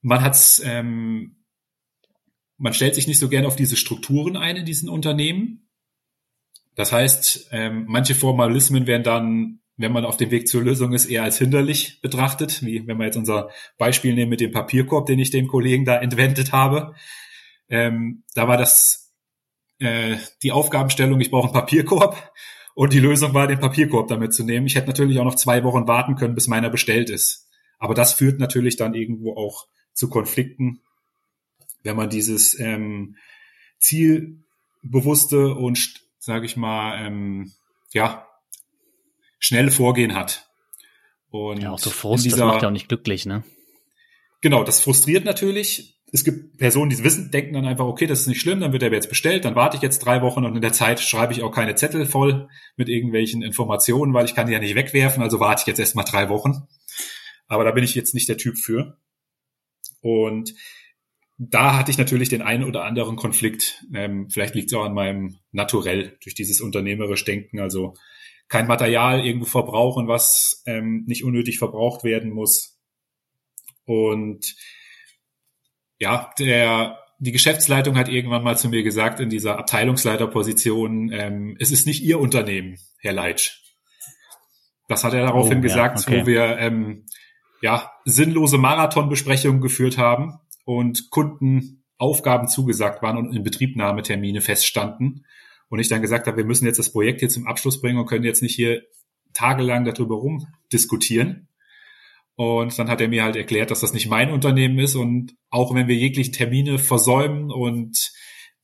man 0.01 0.23
hat's, 0.23 0.63
ähm, 0.65 1.45
man 2.57 2.75
stellt 2.75 2.95
sich 2.95 3.09
nicht 3.09 3.19
so 3.19 3.29
gerne 3.29 3.49
auf 3.49 3.57
diese 3.57 3.77
Strukturen 3.77 4.37
ein 4.37 4.57
in 4.57 4.65
diesen 4.65 4.89
Unternehmen. 4.89 5.70
Das 6.81 6.93
heißt, 6.93 7.51
ähm, 7.53 7.85
manche 7.89 8.15
Formalismen 8.15 8.87
werden 8.87 9.03
dann, 9.03 9.61
wenn 9.77 9.93
man 9.93 10.07
auf 10.07 10.17
dem 10.17 10.31
Weg 10.31 10.49
zur 10.49 10.63
Lösung 10.63 10.95
ist, 10.95 11.05
eher 11.05 11.25
als 11.25 11.37
hinderlich 11.37 12.01
betrachtet, 12.01 12.65
wie 12.65 12.87
wenn 12.87 12.97
wir 12.97 13.05
jetzt 13.05 13.19
unser 13.19 13.51
Beispiel 13.77 14.15
nehmen 14.15 14.31
mit 14.31 14.41
dem 14.41 14.51
Papierkorb, 14.51 15.05
den 15.05 15.19
ich 15.19 15.31
dem 15.31 15.47
Kollegen 15.47 15.85
da 15.85 15.97
entwendet 15.97 16.53
habe. 16.53 16.95
Ähm, 17.69 18.23
da 18.35 18.49
war 18.49 18.57
das 18.57 19.13
äh, 19.79 20.17
die 20.43 20.53
Aufgabenstellung, 20.53 21.21
ich 21.21 21.31
brauche 21.31 21.49
einen 21.49 21.53
Papierkorb 21.53 22.33
und 22.75 22.95
die 22.95 22.99
Lösung 22.99 23.35
war, 23.35 23.47
den 23.47 23.61
Papierkorb 23.61 24.09
damit 24.09 24.33
zu 24.33 24.43
nehmen. 24.43 24.67
Ich 24.67 24.75
hätte 24.75 24.89
natürlich 24.89 25.19
auch 25.19 25.25
noch 25.25 25.35
zwei 25.35 25.63
Wochen 25.65 25.87
warten 25.87 26.15
können, 26.15 26.35
bis 26.35 26.49
meiner 26.49 26.71
bestellt 26.71 27.11
ist. 27.11 27.47
Aber 27.79 27.93
das 27.93 28.15
führt 28.15 28.41
natürlich 28.41 28.77
dann 28.77 28.95
irgendwo 28.95 29.37
auch 29.37 29.67
zu 29.93 30.09
Konflikten, 30.09 30.81
wenn 31.83 31.97
man 31.97 32.09
dieses 32.09 32.59
ähm, 32.59 33.17
zielbewusste 33.81 35.55
und 35.55 36.09
sage 36.21 36.47
ich 36.47 36.57
mal, 36.57 37.05
ähm, 37.05 37.53
ja, 37.93 38.29
schnell 39.41 39.71
Vorgehen 39.71 40.15
hat. 40.15 40.49
Und 41.31 41.63
ja, 41.63 41.73
auch 41.73 41.79
so 41.79 41.91
Frust, 41.91 42.25
dieser, 42.25 42.37
das 42.37 42.47
macht 42.47 42.63
ja 42.63 42.69
auch 42.69 42.73
nicht 42.73 42.89
glücklich, 42.89 43.27
ne? 43.27 43.43
Genau, 44.43 44.63
das 44.63 44.81
frustriert 44.81 45.25
natürlich. 45.25 45.99
Es 46.13 46.25
gibt 46.25 46.59
Personen, 46.59 46.91
die 46.91 47.03
wissen, 47.03 47.31
denken 47.31 47.55
dann 47.55 47.67
einfach, 47.67 47.85
okay, 47.85 48.07
das 48.07 48.21
ist 48.21 48.27
nicht 48.27 48.41
schlimm, 48.41 48.61
dann 48.61 48.73
wird 48.73 48.83
er 48.83 48.93
jetzt 48.93 49.09
bestellt, 49.09 49.45
dann 49.45 49.55
warte 49.55 49.77
ich 49.77 49.83
jetzt 49.83 50.01
drei 50.01 50.23
Wochen 50.23 50.45
und 50.45 50.57
in 50.57 50.63
der 50.63 50.73
Zeit 50.73 51.01
schreibe 51.01 51.33
ich 51.33 51.43
auch 51.43 51.53
keine 51.53 51.77
Zettel 51.77 52.05
voll 52.05 52.49
mit 52.77 52.89
irgendwelchen 52.89 53.43
Informationen, 53.43 54.13
weil 54.13 54.25
ich 54.25 54.35
kann 54.35 54.47
die 54.47 54.53
ja 54.53 54.59
nicht 54.59 54.75
wegwerfen, 54.75 55.23
also 55.23 55.39
warte 55.41 55.63
ich 55.63 55.67
jetzt 55.67 55.79
erstmal 55.79 56.05
drei 56.05 56.29
Wochen. 56.29 56.67
Aber 57.47 57.65
da 57.65 57.71
bin 57.71 57.85
ich 57.85 57.95
jetzt 57.95 58.15
nicht 58.15 58.29
der 58.29 58.39
Typ 58.39 58.59
für. 58.59 58.99
Und 60.01 60.55
da 61.43 61.75
hatte 61.79 61.91
ich 61.91 61.97
natürlich 61.97 62.29
den 62.29 62.43
einen 62.43 62.65
oder 62.65 62.85
anderen 62.85 63.17
Konflikt. 63.17 63.83
Ähm, 63.95 64.29
vielleicht 64.29 64.55
liegt 64.55 64.71
es 64.71 64.77
auch 64.77 64.85
an 64.85 64.93
meinem 64.93 65.39
Naturell 65.53 66.19
durch 66.23 66.35
dieses 66.35 66.61
unternehmerisch 66.61 67.25
Denken. 67.25 67.61
Also 67.61 67.95
kein 68.49 68.67
Material 68.67 69.25
irgendwo 69.25 69.47
verbrauchen, 69.47 70.07
was 70.07 70.63
ähm, 70.67 71.05
nicht 71.07 71.25
unnötig 71.25 71.59
verbraucht 71.59 72.05
werden 72.05 72.31
muss. 72.31 72.79
Und 73.87 74.55
ja, 75.99 76.31
der 76.39 76.99
die 77.19 77.33
Geschäftsleitung 77.33 77.97
hat 77.97 78.09
irgendwann 78.09 78.43
mal 78.43 78.59
zu 78.59 78.69
mir 78.69 78.83
gesagt 78.83 79.19
in 79.21 79.31
dieser 79.31 79.59
Abteilungsleiterposition, 79.59 81.11
ähm, 81.11 81.57
es 81.59 81.71
ist 81.71 81.87
nicht 81.87 82.03
Ihr 82.03 82.21
Unternehmen, 82.21 82.79
Herr 82.99 83.13
Leitsch. 83.13 83.63
Das 84.89 85.05
hat 85.05 85.15
er 85.15 85.23
daraufhin 85.23 85.59
oh, 85.59 85.63
gesagt, 85.63 86.01
ja, 86.01 86.07
okay. 86.07 86.23
wo 86.23 86.27
wir 86.27 86.59
ähm, 86.59 87.07
ja 87.63 87.91
sinnlose 88.05 88.59
Marathonbesprechungen 88.59 89.63
geführt 89.63 89.97
haben 89.97 90.39
und 90.71 91.11
Kunden 91.11 91.83
Aufgaben 91.99 92.47
zugesagt 92.47 93.03
waren 93.03 93.19
und 93.19 93.35
in 93.35 93.43
Betriebnahmetermine 93.43 94.41
feststanden. 94.41 95.27
Und 95.69 95.81
ich 95.81 95.89
dann 95.89 96.01
gesagt 96.01 96.29
habe, 96.29 96.37
wir 96.37 96.45
müssen 96.45 96.65
jetzt 96.65 96.79
das 96.79 96.93
Projekt 96.93 97.19
hier 97.19 97.29
zum 97.29 97.49
Abschluss 97.49 97.81
bringen 97.81 97.99
und 97.99 98.07
können 98.07 98.25
jetzt 98.25 98.41
nicht 98.41 98.55
hier 98.55 98.83
tagelang 99.33 99.85
darüber 99.85 100.15
rumdiskutieren. 100.15 101.49
Und 102.37 102.79
dann 102.79 102.89
hat 102.89 103.01
er 103.01 103.09
mir 103.09 103.25
halt 103.25 103.35
erklärt, 103.35 103.73
dass 103.73 103.81
das 103.81 103.93
nicht 103.93 104.09
mein 104.09 104.31
Unternehmen 104.31 104.79
ist 104.79 104.95
und 104.95 105.35
auch 105.51 105.75
wenn 105.75 105.89
wir 105.89 105.97
jegliche 105.97 106.31
Termine 106.31 106.79
versäumen 106.79 107.51
und 107.51 108.13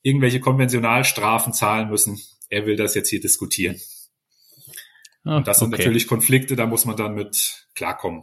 irgendwelche 0.02 0.38
Konventionalstrafen 0.38 1.52
zahlen 1.52 1.90
müssen, 1.90 2.20
er 2.50 2.66
will 2.66 2.76
das 2.76 2.94
jetzt 2.94 3.10
hier 3.10 3.20
diskutieren. 3.20 3.80
Ah, 5.24 5.38
und 5.38 5.48
das 5.48 5.58
sind 5.58 5.74
okay. 5.74 5.82
natürlich 5.82 6.06
Konflikte, 6.06 6.54
da 6.54 6.66
muss 6.66 6.84
man 6.84 6.96
dann 6.96 7.14
mit 7.14 7.66
klarkommen. 7.74 8.22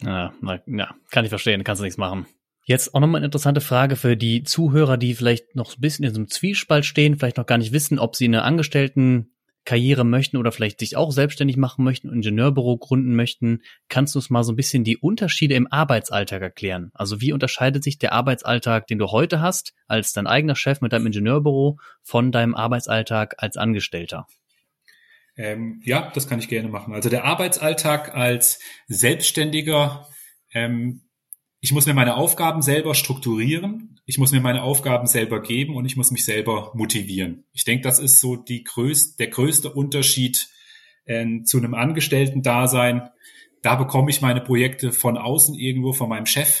Ja, 0.00 0.34
na, 0.40 0.60
ja, 0.66 0.96
kann 1.12 1.24
ich 1.24 1.30
verstehen, 1.30 1.62
kannst 1.62 1.78
du 1.78 1.84
nichts 1.84 1.96
machen. 1.96 2.26
Jetzt 2.64 2.94
auch 2.94 3.00
nochmal 3.00 3.18
eine 3.18 3.26
interessante 3.26 3.60
Frage 3.60 3.94
für 3.94 4.16
die 4.16 4.42
Zuhörer, 4.42 4.96
die 4.96 5.14
vielleicht 5.14 5.54
noch 5.54 5.76
ein 5.76 5.80
bisschen 5.80 6.04
in 6.04 6.14
so 6.14 6.20
einem 6.20 6.28
Zwiespalt 6.28 6.86
stehen, 6.86 7.16
vielleicht 7.16 7.36
noch 7.36 7.46
gar 7.46 7.58
nicht 7.58 7.72
wissen, 7.72 7.98
ob 7.98 8.16
sie 8.16 8.24
eine 8.24 8.42
Angestellten 8.42 9.34
Karriere 9.64 10.04
möchten 10.04 10.36
oder 10.36 10.52
vielleicht 10.52 10.80
sich 10.80 10.96
auch 10.96 11.10
selbstständig 11.10 11.56
machen 11.56 11.84
möchten, 11.84 12.12
Ingenieurbüro 12.12 12.76
gründen 12.76 13.16
möchten, 13.16 13.62
kannst 13.88 14.14
du 14.14 14.18
uns 14.18 14.30
mal 14.30 14.44
so 14.44 14.52
ein 14.52 14.56
bisschen 14.56 14.84
die 14.84 14.98
Unterschiede 14.98 15.54
im 15.54 15.70
Arbeitsalltag 15.70 16.42
erklären? 16.42 16.90
Also 16.94 17.20
wie 17.20 17.32
unterscheidet 17.32 17.82
sich 17.82 17.98
der 17.98 18.12
Arbeitsalltag, 18.12 18.86
den 18.86 18.98
du 18.98 19.06
heute 19.06 19.40
hast, 19.40 19.72
als 19.86 20.12
dein 20.12 20.26
eigener 20.26 20.56
Chef 20.56 20.80
mit 20.80 20.92
deinem 20.92 21.06
Ingenieurbüro, 21.06 21.78
von 22.02 22.30
deinem 22.30 22.54
Arbeitsalltag 22.54 23.36
als 23.38 23.56
Angestellter? 23.56 24.26
Ähm, 25.36 25.80
ja, 25.84 26.12
das 26.14 26.28
kann 26.28 26.38
ich 26.38 26.48
gerne 26.48 26.68
machen. 26.68 26.94
Also 26.94 27.08
der 27.08 27.24
Arbeitsalltag 27.24 28.14
als 28.14 28.60
Selbstständiger 28.86 30.06
ähm, 30.52 31.02
ich 31.64 31.72
muss 31.72 31.86
mir 31.86 31.94
meine 31.94 32.16
Aufgaben 32.16 32.60
selber 32.60 32.94
strukturieren, 32.94 33.98
ich 34.04 34.18
muss 34.18 34.32
mir 34.32 34.42
meine 34.42 34.62
Aufgaben 34.62 35.06
selber 35.06 35.40
geben 35.40 35.76
und 35.76 35.86
ich 35.86 35.96
muss 35.96 36.10
mich 36.10 36.22
selber 36.22 36.70
motivieren. 36.74 37.46
Ich 37.54 37.64
denke, 37.64 37.84
das 37.84 37.98
ist 37.98 38.20
so 38.20 38.36
die 38.36 38.64
größte, 38.64 39.16
der 39.16 39.28
größte 39.28 39.72
Unterschied 39.72 40.50
äh, 41.06 41.42
zu 41.44 41.56
einem 41.56 41.72
Angestellten-Dasein. 41.72 43.08
Da 43.62 43.76
bekomme 43.76 44.10
ich 44.10 44.20
meine 44.20 44.42
Projekte 44.42 44.92
von 44.92 45.16
außen 45.16 45.54
irgendwo 45.54 45.94
von 45.94 46.10
meinem 46.10 46.26
Chef 46.26 46.60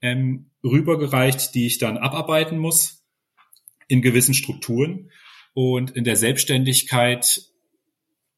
ähm, 0.00 0.50
rübergereicht, 0.64 1.54
die 1.54 1.66
ich 1.66 1.76
dann 1.76 1.98
abarbeiten 1.98 2.56
muss 2.56 3.04
in 3.86 4.00
gewissen 4.00 4.32
Strukturen. 4.32 5.10
Und 5.52 5.90
in 5.90 6.04
der 6.04 6.16
Selbstständigkeit 6.16 7.42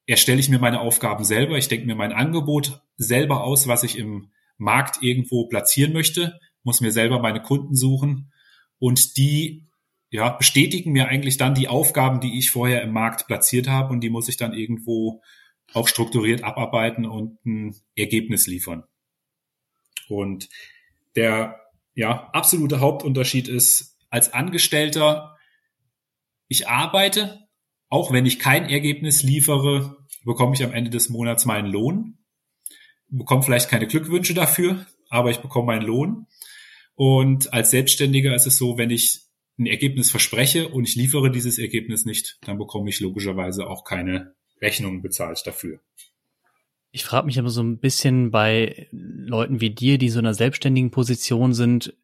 erstelle 0.06 0.40
ich 0.40 0.48
mir 0.48 0.58
meine 0.58 0.80
Aufgaben 0.80 1.22
selber. 1.22 1.56
Ich 1.56 1.68
denke 1.68 1.86
mir 1.86 1.94
mein 1.94 2.12
Angebot 2.12 2.82
selber 2.96 3.44
aus, 3.44 3.68
was 3.68 3.84
ich 3.84 3.96
im 3.96 4.32
Markt 4.58 5.02
irgendwo 5.02 5.46
platzieren 5.46 5.92
möchte, 5.92 6.38
muss 6.62 6.80
mir 6.80 6.92
selber 6.92 7.20
meine 7.20 7.40
Kunden 7.40 7.74
suchen. 7.74 8.32
Und 8.78 9.16
die 9.16 9.66
ja, 10.10 10.30
bestätigen 10.30 10.92
mir 10.92 11.08
eigentlich 11.08 11.36
dann 11.36 11.54
die 11.54 11.68
Aufgaben, 11.68 12.20
die 12.20 12.38
ich 12.38 12.50
vorher 12.50 12.82
im 12.82 12.92
Markt 12.92 13.26
platziert 13.26 13.68
habe. 13.68 13.92
Und 13.92 14.00
die 14.00 14.10
muss 14.10 14.28
ich 14.28 14.36
dann 14.36 14.52
irgendwo 14.52 15.22
auch 15.72 15.88
strukturiert 15.88 16.44
abarbeiten 16.44 17.06
und 17.06 17.44
ein 17.44 17.76
Ergebnis 17.94 18.46
liefern. 18.46 18.84
Und 20.08 20.48
der 21.14 21.60
ja, 21.94 22.30
absolute 22.32 22.80
Hauptunterschied 22.80 23.48
ist, 23.48 23.96
als 24.08 24.32
Angestellter, 24.32 25.36
ich 26.48 26.68
arbeite, 26.68 27.46
auch 27.88 28.12
wenn 28.12 28.24
ich 28.24 28.38
kein 28.38 28.68
Ergebnis 28.68 29.22
liefere, 29.22 29.96
bekomme 30.24 30.54
ich 30.54 30.64
am 30.64 30.72
Ende 30.72 30.90
des 30.90 31.10
Monats 31.10 31.44
meinen 31.44 31.70
Lohn 31.70 32.17
bekomme 33.08 33.42
vielleicht 33.42 33.68
keine 33.68 33.86
Glückwünsche 33.86 34.34
dafür, 34.34 34.86
aber 35.08 35.30
ich 35.30 35.38
bekomme 35.38 35.66
meinen 35.66 35.86
Lohn. 35.86 36.26
Und 36.94 37.52
als 37.52 37.70
Selbstständiger 37.70 38.34
ist 38.34 38.46
es 38.46 38.58
so, 38.58 38.76
wenn 38.76 38.90
ich 38.90 39.22
ein 39.58 39.66
Ergebnis 39.66 40.10
verspreche 40.10 40.68
und 40.68 40.88
ich 40.88 40.96
liefere 40.96 41.30
dieses 41.30 41.58
Ergebnis 41.58 42.04
nicht, 42.04 42.38
dann 42.42 42.58
bekomme 42.58 42.90
ich 42.90 43.00
logischerweise 43.00 43.66
auch 43.66 43.84
keine 43.84 44.34
Rechnung 44.60 45.02
bezahlt 45.02 45.42
dafür. 45.46 45.80
Ich 46.90 47.04
frage 47.04 47.26
mich 47.26 47.38
aber 47.38 47.50
so 47.50 47.62
ein 47.62 47.78
bisschen 47.78 48.30
bei 48.30 48.88
Leuten 48.90 49.60
wie 49.60 49.70
dir, 49.70 49.98
die 49.98 50.08
so 50.08 50.20
in 50.20 50.26
einer 50.26 50.34
selbstständigen 50.34 50.90
Position 50.90 51.52
sind, 51.52 51.94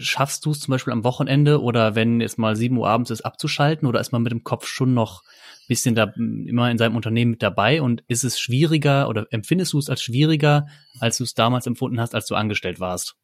schaffst 0.00 0.44
du 0.44 0.50
es 0.50 0.60
zum 0.60 0.72
Beispiel 0.72 0.92
am 0.92 1.04
Wochenende 1.04 1.60
oder 1.62 1.94
wenn 1.94 2.20
es 2.20 2.38
mal 2.38 2.56
sieben 2.56 2.76
Uhr 2.78 2.88
abends 2.88 3.10
ist, 3.10 3.22
abzuschalten 3.22 3.86
oder 3.86 4.00
ist 4.00 4.12
man 4.12 4.22
mit 4.22 4.32
dem 4.32 4.44
Kopf 4.44 4.66
schon 4.66 4.94
noch 4.94 5.22
bisschen 5.70 5.94
da 5.94 6.12
immer 6.16 6.68
in 6.68 6.78
seinem 6.78 6.96
Unternehmen 6.96 7.30
mit 7.30 7.42
dabei 7.44 7.80
und 7.80 8.02
ist 8.08 8.24
es 8.24 8.40
schwieriger 8.40 9.08
oder 9.08 9.28
empfindest 9.30 9.72
du 9.72 9.78
es 9.78 9.88
als 9.88 10.02
schwieriger, 10.02 10.66
als 10.98 11.18
du 11.18 11.24
es 11.24 11.34
damals 11.34 11.68
empfunden 11.68 12.00
hast, 12.00 12.12
als 12.12 12.26
du 12.26 12.34
angestellt 12.34 12.80
warst? 12.80 13.14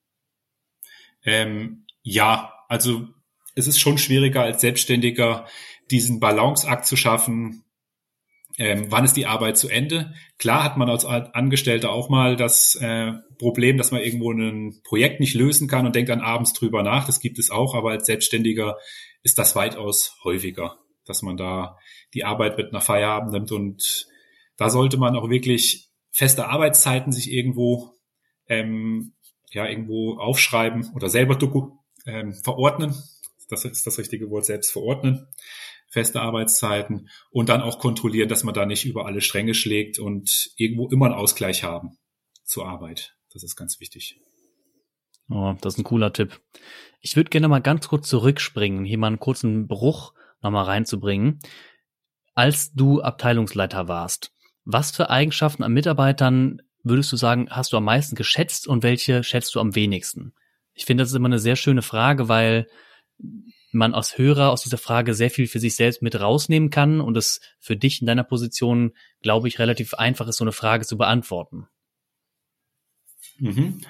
Ähm, 1.24 1.86
ja, 2.02 2.52
also 2.68 3.08
es 3.56 3.66
ist 3.66 3.80
schon 3.80 3.98
schwieriger 3.98 4.42
als 4.42 4.60
Selbstständiger 4.60 5.46
diesen 5.90 6.20
Balanceakt 6.20 6.86
zu 6.86 6.94
schaffen. 6.94 7.64
Ähm, 8.58 8.86
wann 8.88 9.04
ist 9.04 9.16
die 9.16 9.26
Arbeit 9.26 9.58
zu 9.58 9.68
Ende? 9.68 10.14
Klar 10.38 10.64
hat 10.64 10.76
man 10.76 10.88
als 10.88 11.04
Angestellter 11.04 11.90
auch 11.90 12.08
mal 12.08 12.36
das 12.36 12.74
äh, 12.76 13.12
Problem, 13.38 13.76
dass 13.76 13.90
man 13.90 14.00
irgendwo 14.00 14.32
ein 14.32 14.80
Projekt 14.82 15.20
nicht 15.20 15.34
lösen 15.34 15.68
kann 15.68 15.84
und 15.84 15.94
denkt 15.94 16.08
dann 16.08 16.20
abends 16.20 16.54
drüber 16.54 16.82
nach. 16.82 17.04
Das 17.04 17.20
gibt 17.20 17.38
es 17.38 17.50
auch, 17.50 17.74
aber 17.74 17.90
als 17.90 18.06
Selbstständiger 18.06 18.76
ist 19.22 19.38
das 19.38 19.56
weitaus 19.56 20.16
häufiger, 20.24 20.78
dass 21.04 21.22
man 21.22 21.36
da 21.36 21.76
die 22.14 22.24
Arbeit 22.24 22.56
mit 22.56 22.68
einer 22.68 22.80
Feierabend 22.80 23.32
nimmt. 23.32 23.52
Und 23.52 24.06
da 24.56 24.70
sollte 24.70 24.96
man 24.96 25.16
auch 25.16 25.28
wirklich 25.28 25.90
feste 26.10 26.48
Arbeitszeiten 26.48 27.12
sich 27.12 27.30
irgendwo 27.30 27.92
ähm, 28.48 29.12
ja 29.50 29.66
irgendwo 29.68 30.18
aufschreiben 30.18 30.90
oder 30.94 31.08
selber 31.08 31.38
ähm, 32.06 32.32
verordnen. 32.32 32.94
Das 33.48 33.64
ist 33.64 33.86
das 33.86 33.98
richtige 33.98 34.30
Wort, 34.30 34.44
selbst 34.44 34.72
verordnen. 34.72 35.28
Feste 35.88 36.20
Arbeitszeiten 36.20 37.08
und 37.30 37.48
dann 37.48 37.62
auch 37.62 37.78
kontrollieren, 37.78 38.28
dass 38.28 38.44
man 38.44 38.54
da 38.54 38.66
nicht 38.66 38.84
über 38.84 39.06
alle 39.06 39.20
Stränge 39.20 39.54
schlägt 39.54 39.98
und 39.98 40.50
irgendwo 40.56 40.88
immer 40.88 41.06
einen 41.06 41.14
Ausgleich 41.14 41.62
haben 41.62 41.98
zur 42.44 42.68
Arbeit. 42.68 43.14
Das 43.32 43.42
ist 43.42 43.56
ganz 43.56 43.80
wichtig. 43.80 44.20
Oh, 45.28 45.54
das 45.60 45.74
ist 45.74 45.78
ein 45.78 45.84
cooler 45.84 46.12
Tipp. 46.12 46.40
Ich 47.00 47.16
würde 47.16 47.30
gerne 47.30 47.48
mal 47.48 47.60
ganz 47.60 47.88
kurz 47.88 48.08
zurückspringen, 48.08 48.84
hier 48.84 48.98
mal 48.98 49.08
einen 49.08 49.18
kurzen 49.18 49.66
Bruch 49.66 50.12
nochmal 50.40 50.64
reinzubringen 50.64 51.40
als 52.36 52.72
du 52.74 53.00
Abteilungsleiter 53.00 53.88
warst, 53.88 54.30
was 54.64 54.90
für 54.92 55.10
Eigenschaften 55.10 55.64
an 55.64 55.72
Mitarbeitern 55.72 56.60
würdest 56.84 57.10
du 57.10 57.16
sagen, 57.16 57.48
hast 57.50 57.72
du 57.72 57.78
am 57.78 57.84
meisten 57.84 58.14
geschätzt 58.14 58.68
und 58.68 58.84
welche 58.84 59.24
schätzt 59.24 59.54
du 59.54 59.60
am 59.60 59.74
wenigsten? 59.74 60.34
Ich 60.74 60.84
finde, 60.84 61.02
das 61.02 61.10
ist 61.10 61.16
immer 61.16 61.26
eine 61.26 61.40
sehr 61.40 61.56
schöne 61.56 61.82
Frage, 61.82 62.28
weil 62.28 62.68
man 63.72 63.94
als 63.94 64.18
Hörer 64.18 64.50
aus 64.50 64.62
dieser 64.62 64.78
Frage 64.78 65.14
sehr 65.14 65.30
viel 65.30 65.46
für 65.46 65.60
sich 65.60 65.76
selbst 65.76 66.02
mit 66.02 66.18
rausnehmen 66.18 66.70
kann 66.70 67.00
und 67.00 67.16
es 67.16 67.40
für 67.58 67.76
dich 67.76 68.00
in 68.00 68.06
deiner 68.06 68.24
Position, 68.24 68.92
glaube 69.22 69.48
ich, 69.48 69.58
relativ 69.58 69.94
einfach 69.94 70.28
ist, 70.28 70.36
so 70.36 70.44
eine 70.44 70.52
Frage 70.52 70.86
zu 70.86 70.96
beantworten. 70.96 71.66
Mhm. 73.38 73.82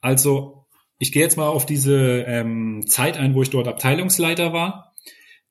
Also, 0.00 0.66
ich 0.98 1.12
gehe 1.12 1.22
jetzt 1.22 1.36
mal 1.36 1.48
auf 1.48 1.66
diese 1.66 2.22
ähm, 2.22 2.84
Zeit 2.86 3.16
ein, 3.16 3.34
wo 3.34 3.42
ich 3.42 3.50
dort 3.50 3.68
Abteilungsleiter 3.68 4.52
war 4.52 4.94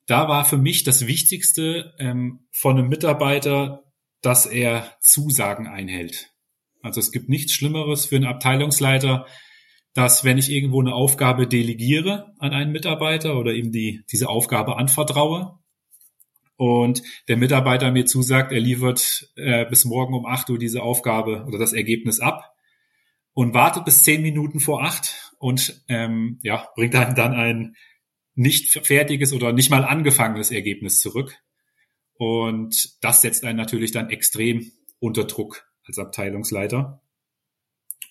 da 0.06 0.28
war 0.28 0.44
für 0.44 0.58
mich 0.58 0.84
das 0.84 1.06
Wichtigste 1.06 1.94
ähm, 1.98 2.46
von 2.50 2.78
einem 2.78 2.88
Mitarbeiter, 2.88 3.84
dass 4.20 4.46
er 4.46 4.96
Zusagen 5.00 5.66
einhält. 5.66 6.30
Also 6.82 7.00
es 7.00 7.12
gibt 7.12 7.28
nichts 7.28 7.52
Schlimmeres 7.52 8.06
für 8.06 8.16
einen 8.16 8.26
Abteilungsleiter, 8.26 9.26
dass 9.94 10.24
wenn 10.24 10.38
ich 10.38 10.50
irgendwo 10.50 10.80
eine 10.80 10.92
Aufgabe 10.92 11.46
delegiere 11.46 12.34
an 12.38 12.52
einen 12.52 12.72
Mitarbeiter 12.72 13.38
oder 13.38 13.54
ihm 13.54 13.70
die, 13.70 14.02
diese 14.10 14.28
Aufgabe 14.28 14.76
anvertraue 14.76 15.58
und 16.56 17.02
der 17.28 17.36
Mitarbeiter 17.36 17.90
mir 17.92 18.04
zusagt, 18.04 18.52
er 18.52 18.60
liefert 18.60 19.32
äh, 19.36 19.64
bis 19.66 19.84
morgen 19.84 20.14
um 20.14 20.26
acht 20.26 20.50
Uhr 20.50 20.58
diese 20.58 20.82
Aufgabe 20.82 21.44
oder 21.46 21.58
das 21.58 21.72
Ergebnis 21.72 22.20
ab 22.20 22.54
und 23.32 23.54
wartet 23.54 23.84
bis 23.84 24.02
zehn 24.02 24.22
Minuten 24.22 24.60
vor 24.60 24.82
acht 24.82 25.32
und 25.38 25.82
ähm, 25.88 26.38
ja, 26.42 26.68
bringt 26.74 26.94
dann, 26.94 27.14
dann 27.14 27.32
ein 27.32 27.76
nicht 28.34 28.70
fertiges 28.84 29.32
oder 29.32 29.52
nicht 29.52 29.70
mal 29.70 29.84
angefangenes 29.84 30.50
Ergebnis 30.50 31.00
zurück. 31.00 31.36
Und 32.16 33.02
das 33.02 33.22
setzt 33.22 33.44
einen 33.44 33.58
natürlich 33.58 33.92
dann 33.92 34.10
extrem 34.10 34.72
unter 34.98 35.24
Druck 35.24 35.68
als 35.84 35.98
Abteilungsleiter. 35.98 37.02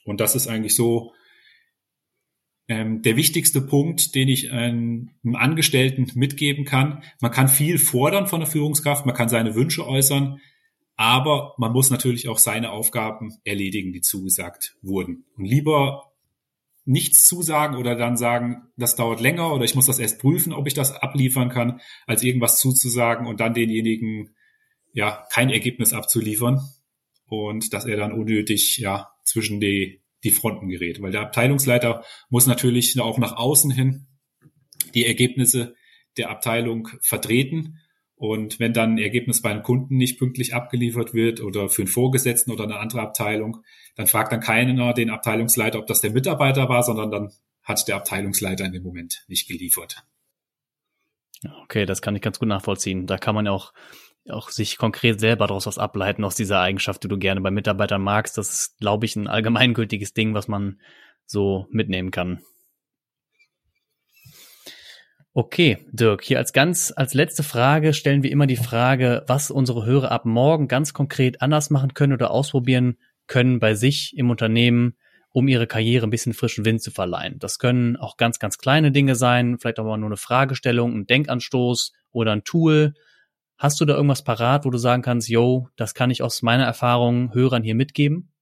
Und 0.05 0.19
das 0.21 0.35
ist 0.35 0.47
eigentlich 0.47 0.75
so 0.75 1.13
ähm, 2.67 3.01
der 3.01 3.15
wichtigste 3.15 3.61
Punkt, 3.61 4.15
den 4.15 4.29
ich 4.29 4.51
einem 4.51 5.09
Angestellten 5.33 6.09
mitgeben 6.15 6.65
kann. 6.65 7.03
Man 7.19 7.31
kann 7.31 7.47
viel 7.47 7.77
fordern 7.77 8.27
von 8.27 8.39
der 8.39 8.49
Führungskraft, 8.49 9.05
man 9.05 9.15
kann 9.15 9.29
seine 9.29 9.55
Wünsche 9.55 9.85
äußern, 9.87 10.39
aber 10.95 11.55
man 11.57 11.73
muss 11.73 11.89
natürlich 11.89 12.27
auch 12.29 12.37
seine 12.37 12.71
Aufgaben 12.71 13.33
erledigen, 13.43 13.91
die 13.91 14.01
zugesagt 14.01 14.77
wurden. 14.81 15.25
Und 15.35 15.45
lieber 15.45 16.13
nichts 16.85 17.27
zusagen 17.27 17.77
oder 17.77 17.95
dann 17.95 18.17
sagen, 18.17 18.63
das 18.77 18.95
dauert 18.95 19.21
länger 19.21 19.53
oder 19.53 19.63
ich 19.63 19.75
muss 19.75 19.85
das 19.85 19.99
erst 19.99 20.19
prüfen, 20.19 20.53
ob 20.53 20.67
ich 20.67 20.73
das 20.73 20.91
abliefern 20.91 21.49
kann, 21.49 21.79
als 22.05 22.23
irgendwas 22.23 22.59
zuzusagen 22.59 23.25
und 23.25 23.39
dann 23.39 23.53
denjenigen 23.53 24.35
ja 24.91 25.25
kein 25.31 25.49
Ergebnis 25.49 25.93
abzuliefern 25.93 26.61
und 27.25 27.73
dass 27.73 27.85
er 27.85 27.97
dann 27.97 28.11
unnötig 28.11 28.77
ja 28.77 29.09
zwischen 29.23 29.59
die 29.59 30.02
die 30.23 30.31
Fronten 30.31 30.69
gerät, 30.69 31.01
weil 31.01 31.11
der 31.11 31.21
Abteilungsleiter 31.21 32.03
muss 32.29 32.47
natürlich 32.47 32.99
auch 32.99 33.17
nach 33.17 33.35
außen 33.35 33.71
hin 33.71 34.07
die 34.93 35.05
Ergebnisse 35.05 35.75
der 36.17 36.29
Abteilung 36.29 36.89
vertreten 37.01 37.79
und 38.15 38.59
wenn 38.59 38.71
dann 38.71 38.93
ein 38.93 38.99
Ergebnis 38.99 39.41
bei 39.41 39.49
einem 39.49 39.63
Kunden 39.63 39.97
nicht 39.97 40.17
pünktlich 40.17 40.53
abgeliefert 40.53 41.13
wird 41.13 41.41
oder 41.41 41.67
für 41.67 41.81
einen 41.81 41.89
Vorgesetzten 41.89 42.51
oder 42.51 42.63
eine 42.63 42.77
andere 42.77 43.01
Abteilung, 43.01 43.63
dann 43.95 44.07
fragt 44.07 44.31
dann 44.31 44.39
keiner 44.39 44.93
den 44.93 45.09
Abteilungsleiter, 45.09 45.79
ob 45.79 45.87
das 45.87 45.99
der 45.99 46.11
Mitarbeiter 46.11 46.69
war, 46.69 46.83
sondern 46.83 47.11
dann 47.11 47.33
hat 47.63 47.85
der 47.87 47.97
Abteilungsleiter 47.97 48.63
in 48.63 48.71
dem 48.71 48.83
Moment 48.83 49.25
nicht 49.27 49.47
geliefert. 49.47 50.05
Okay, 51.63 51.85
das 51.85 52.01
kann 52.01 52.15
ich 52.15 52.21
ganz 52.21 52.39
gut 52.39 52.47
nachvollziehen. 52.47 53.07
Da 53.07 53.17
kann 53.17 53.35
man 53.35 53.47
auch, 53.47 53.73
auch 54.29 54.49
sich 54.49 54.77
konkret 54.77 55.19
selber 55.19 55.47
daraus 55.47 55.65
was 55.65 55.77
ableiten 55.77 56.23
aus 56.23 56.35
dieser 56.35 56.61
Eigenschaft, 56.61 57.03
die 57.03 57.07
du 57.07 57.17
gerne 57.17 57.41
bei 57.41 57.51
Mitarbeitern 57.51 58.01
magst. 58.01 58.37
Das 58.37 58.51
ist, 58.51 58.77
glaube 58.79 59.05
ich, 59.05 59.15
ein 59.15 59.27
allgemeingültiges 59.27 60.13
Ding, 60.13 60.33
was 60.33 60.47
man 60.47 60.79
so 61.25 61.67
mitnehmen 61.71 62.11
kann. 62.11 62.41
Okay, 65.35 65.79
Dirk, 65.91 66.23
hier 66.23 66.37
als 66.37 66.53
ganz, 66.53 66.93
als 66.95 67.15
letzte 67.15 67.41
Frage 67.41 67.93
stellen 67.93 68.21
wir 68.21 68.29
immer 68.29 68.45
die 68.45 68.55
Frage, 68.55 69.23
was 69.25 69.49
unsere 69.49 69.83
Hörer 69.83 70.11
ab 70.11 70.25
morgen 70.25 70.67
ganz 70.67 70.93
konkret 70.93 71.41
anders 71.41 71.71
machen 71.71 71.95
können 71.95 72.13
oder 72.13 72.29
ausprobieren 72.29 72.97
können 73.25 73.59
bei 73.59 73.73
sich 73.73 74.15
im 74.15 74.29
Unternehmen, 74.29 74.95
um 75.31 75.47
ihre 75.47 75.65
Karriere 75.65 76.05
ein 76.05 76.11
bisschen 76.11 76.33
frischen 76.33 76.65
Wind 76.65 76.83
zu 76.83 76.91
verleihen. 76.91 77.39
Das 77.39 77.57
können 77.57 77.97
auch 77.97 78.17
ganz, 78.17 78.37
ganz 78.37 78.59
kleine 78.59 78.91
Dinge 78.91 79.15
sein, 79.15 79.57
vielleicht 79.59 79.79
aber 79.79 79.97
nur 79.97 80.09
eine 80.09 80.17
Fragestellung, 80.17 80.93
ein 80.93 81.07
Denkanstoß 81.07 81.93
oder 82.11 82.31
ein 82.31 82.43
Tool. 82.43 82.93
Hast 83.63 83.79
du 83.79 83.85
da 83.85 83.95
irgendwas 83.95 84.25
parat, 84.25 84.65
wo 84.65 84.71
du 84.71 84.77
sagen 84.77 85.01
kannst, 85.01 85.29
yo, 85.29 85.69
das 85.77 85.93
kann 85.93 86.11
ich 86.11 86.21
aus 86.21 86.41
meiner 86.41 86.65
Erfahrung 86.65 87.33
Hörern 87.33 87.63
hier 87.63 87.75
mitgeben? 87.75 88.33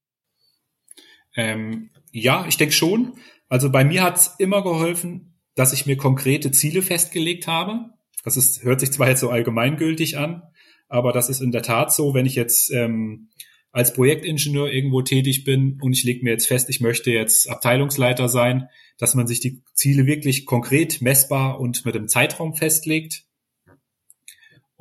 Ähm, 1.36 1.92
ja, 2.12 2.48
ich 2.48 2.58
denke 2.58 2.74
schon. 2.74 3.14
Also 3.48 3.70
bei 3.70 3.86
mir 3.86 4.02
hat's 4.02 4.34
immer 4.40 4.64
geholfen, 4.64 5.38
dass 5.54 5.74
ich 5.74 5.86
mir 5.86 5.96
konkrete 5.96 6.50
Ziele 6.50 6.82
festgelegt 6.82 7.46
habe. 7.46 7.92
Das 8.24 8.36
ist, 8.36 8.64
hört 8.64 8.80
sich 8.80 8.94
zwar 8.94 9.10
jetzt 9.10 9.20
so 9.20 9.30
allgemeingültig 9.30 10.18
an, 10.18 10.42
aber 10.88 11.12
das 11.12 11.30
ist 11.30 11.40
in 11.40 11.52
der 11.52 11.62
Tat 11.62 11.94
so, 11.94 12.16
wenn 12.16 12.26
ich 12.26 12.34
jetzt 12.34 12.72
ähm, 12.72 13.30
als 13.72 13.94
Projektingenieur 13.94 14.72
irgendwo 14.72 15.04
tätig 15.04 15.44
bin 15.44 15.78
und 15.84 15.94
ich 15.94 16.04
lege 16.04 16.24
mir 16.24 16.32
jetzt 16.32 16.48
fest, 16.48 16.68
ich 16.68 16.82
möchte 16.82 17.12
jetzt 17.12 17.48
Abteilungsleiter 17.48 18.28
sein, 18.28 18.70
dass 18.98 19.14
man 19.14 19.28
sich 19.28 19.40
die 19.40 19.62
Ziele 19.76 20.08
wirklich 20.08 20.48
konkret 20.48 21.00
messbar 21.00 21.60
und 21.60 21.86
mit 21.86 21.96
einem 21.96 22.08
Zeitraum 22.08 22.56
festlegt 22.56 23.28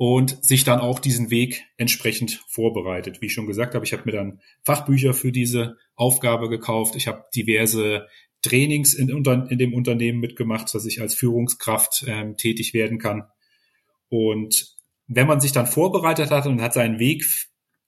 und 0.01 0.43
sich 0.43 0.63
dann 0.63 0.79
auch 0.79 0.97
diesen 0.97 1.29
Weg 1.29 1.63
entsprechend 1.77 2.43
vorbereitet. 2.47 3.21
Wie 3.21 3.27
ich 3.27 3.33
schon 3.33 3.45
gesagt 3.45 3.75
habe, 3.75 3.85
ich 3.85 3.93
habe 3.93 4.01
mir 4.05 4.13
dann 4.13 4.41
Fachbücher 4.63 5.13
für 5.13 5.31
diese 5.31 5.77
Aufgabe 5.93 6.49
gekauft. 6.49 6.95
Ich 6.95 7.05
habe 7.05 7.25
diverse 7.35 8.07
Trainings 8.41 8.95
in, 8.95 9.09
in 9.09 9.57
dem 9.59 9.75
Unternehmen 9.75 10.19
mitgemacht, 10.19 10.73
dass 10.73 10.87
ich 10.87 11.01
als 11.01 11.13
Führungskraft 11.13 12.05
ähm, 12.07 12.35
tätig 12.35 12.73
werden 12.73 12.97
kann. 12.97 13.27
Und 14.09 14.75
wenn 15.05 15.27
man 15.27 15.39
sich 15.39 15.51
dann 15.51 15.67
vorbereitet 15.67 16.31
hat 16.31 16.47
und 16.47 16.63
hat 16.63 16.73
seinen 16.73 16.97
Weg 16.97 17.23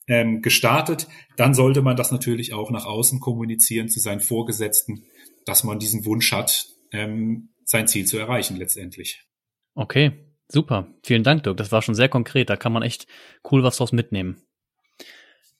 ähm, 0.05 0.43
gestartet, 0.43 1.07
dann 1.35 1.55
sollte 1.55 1.81
man 1.81 1.97
das 1.97 2.11
natürlich 2.11 2.53
auch 2.53 2.69
nach 2.69 2.85
außen 2.85 3.21
kommunizieren 3.21 3.89
zu 3.89 3.99
seinen 3.99 4.19
Vorgesetzten, 4.19 5.03
dass 5.45 5.63
man 5.63 5.79
diesen 5.79 6.05
Wunsch 6.05 6.31
hat, 6.31 6.67
ähm, 6.91 7.49
sein 7.65 7.87
Ziel 7.87 8.05
zu 8.05 8.19
erreichen 8.19 8.55
letztendlich. 8.55 9.23
Okay, 9.73 10.32
super. 10.53 10.87
Vielen 11.03 11.23
Dank, 11.23 11.43
Dirk. 11.43 11.57
Das 11.57 11.71
war 11.71 11.81
schon 11.81 11.95
sehr 11.95 12.09
konkret. 12.09 12.49
Da 12.49 12.55
kann 12.55 12.71
man 12.71 12.83
echt 12.83 13.07
cool 13.51 13.63
was 13.63 13.77
draus 13.77 13.91
mitnehmen. 13.91 14.41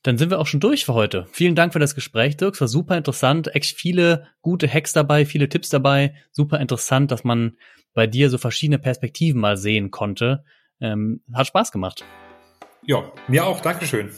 Dann 0.03 0.17
sind 0.17 0.29
wir 0.29 0.39
auch 0.39 0.47
schon 0.47 0.59
durch 0.59 0.85
für 0.85 0.93
heute. 0.93 1.27
Vielen 1.31 1.55
Dank 1.55 1.73
für 1.73 1.79
das 1.79 1.95
Gespräch, 1.95 2.35
Dirk. 2.35 2.55
Es 2.55 2.61
war 2.61 2.67
super 2.67 2.97
interessant. 2.97 3.55
Echt 3.55 3.77
viele 3.77 4.27
gute 4.41 4.67
Hacks 4.67 4.91
dabei, 4.91 5.25
viele 5.25 5.49
Tipps 5.49 5.69
dabei. 5.69 6.13
Super 6.31 6.59
interessant, 6.59 7.11
dass 7.11 7.23
man 7.23 7.57
bei 7.93 8.05
dir 8.07 8.29
so 8.29 8.37
verschiedene 8.37 8.79
Perspektiven 8.79 9.39
mal 9.39 9.55
sehen 9.55 9.91
konnte. 9.91 10.43
Ähm, 10.81 11.21
hat 11.33 11.47
Spaß 11.47 11.71
gemacht. 11.71 12.03
Ja, 12.85 13.11
mir 13.27 13.45
auch. 13.45 13.61
Dankeschön. 13.61 14.09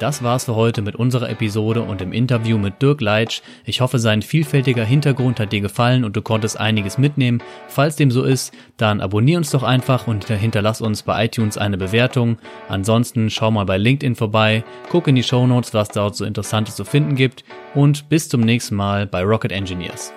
Das 0.00 0.22
war's 0.22 0.46
für 0.46 0.54
heute 0.54 0.80
mit 0.80 0.96
unserer 0.96 1.28
Episode 1.28 1.82
und 1.82 2.00
dem 2.00 2.14
Interview 2.14 2.56
mit 2.56 2.80
Dirk 2.80 3.02
Leitsch. 3.02 3.42
Ich 3.66 3.82
hoffe, 3.82 3.98
sein 3.98 4.22
vielfältiger 4.22 4.82
Hintergrund 4.82 5.38
hat 5.38 5.52
dir 5.52 5.60
gefallen 5.60 6.04
und 6.04 6.16
du 6.16 6.22
konntest 6.22 6.58
einiges 6.58 6.96
mitnehmen. 6.96 7.42
Falls 7.68 7.96
dem 7.96 8.10
so 8.10 8.22
ist, 8.22 8.54
dann 8.78 9.02
abonnier 9.02 9.36
uns 9.36 9.50
doch 9.50 9.62
einfach 9.62 10.06
und 10.06 10.26
hinterlass 10.26 10.80
uns 10.80 11.02
bei 11.02 11.26
iTunes 11.26 11.58
eine 11.58 11.76
Bewertung. 11.76 12.38
Ansonsten 12.70 13.28
schau 13.28 13.50
mal 13.50 13.66
bei 13.66 13.76
LinkedIn 13.76 14.16
vorbei, 14.16 14.64
guck 14.88 15.06
in 15.06 15.16
die 15.16 15.22
Show 15.22 15.46
Notes, 15.46 15.74
was 15.74 15.90
dort 15.90 16.16
so 16.16 16.24
Interessantes 16.24 16.76
zu 16.76 16.86
finden 16.86 17.14
gibt 17.14 17.44
und 17.74 18.08
bis 18.08 18.30
zum 18.30 18.40
nächsten 18.40 18.76
Mal 18.76 19.06
bei 19.06 19.22
Rocket 19.22 19.52
Engineers. 19.52 20.14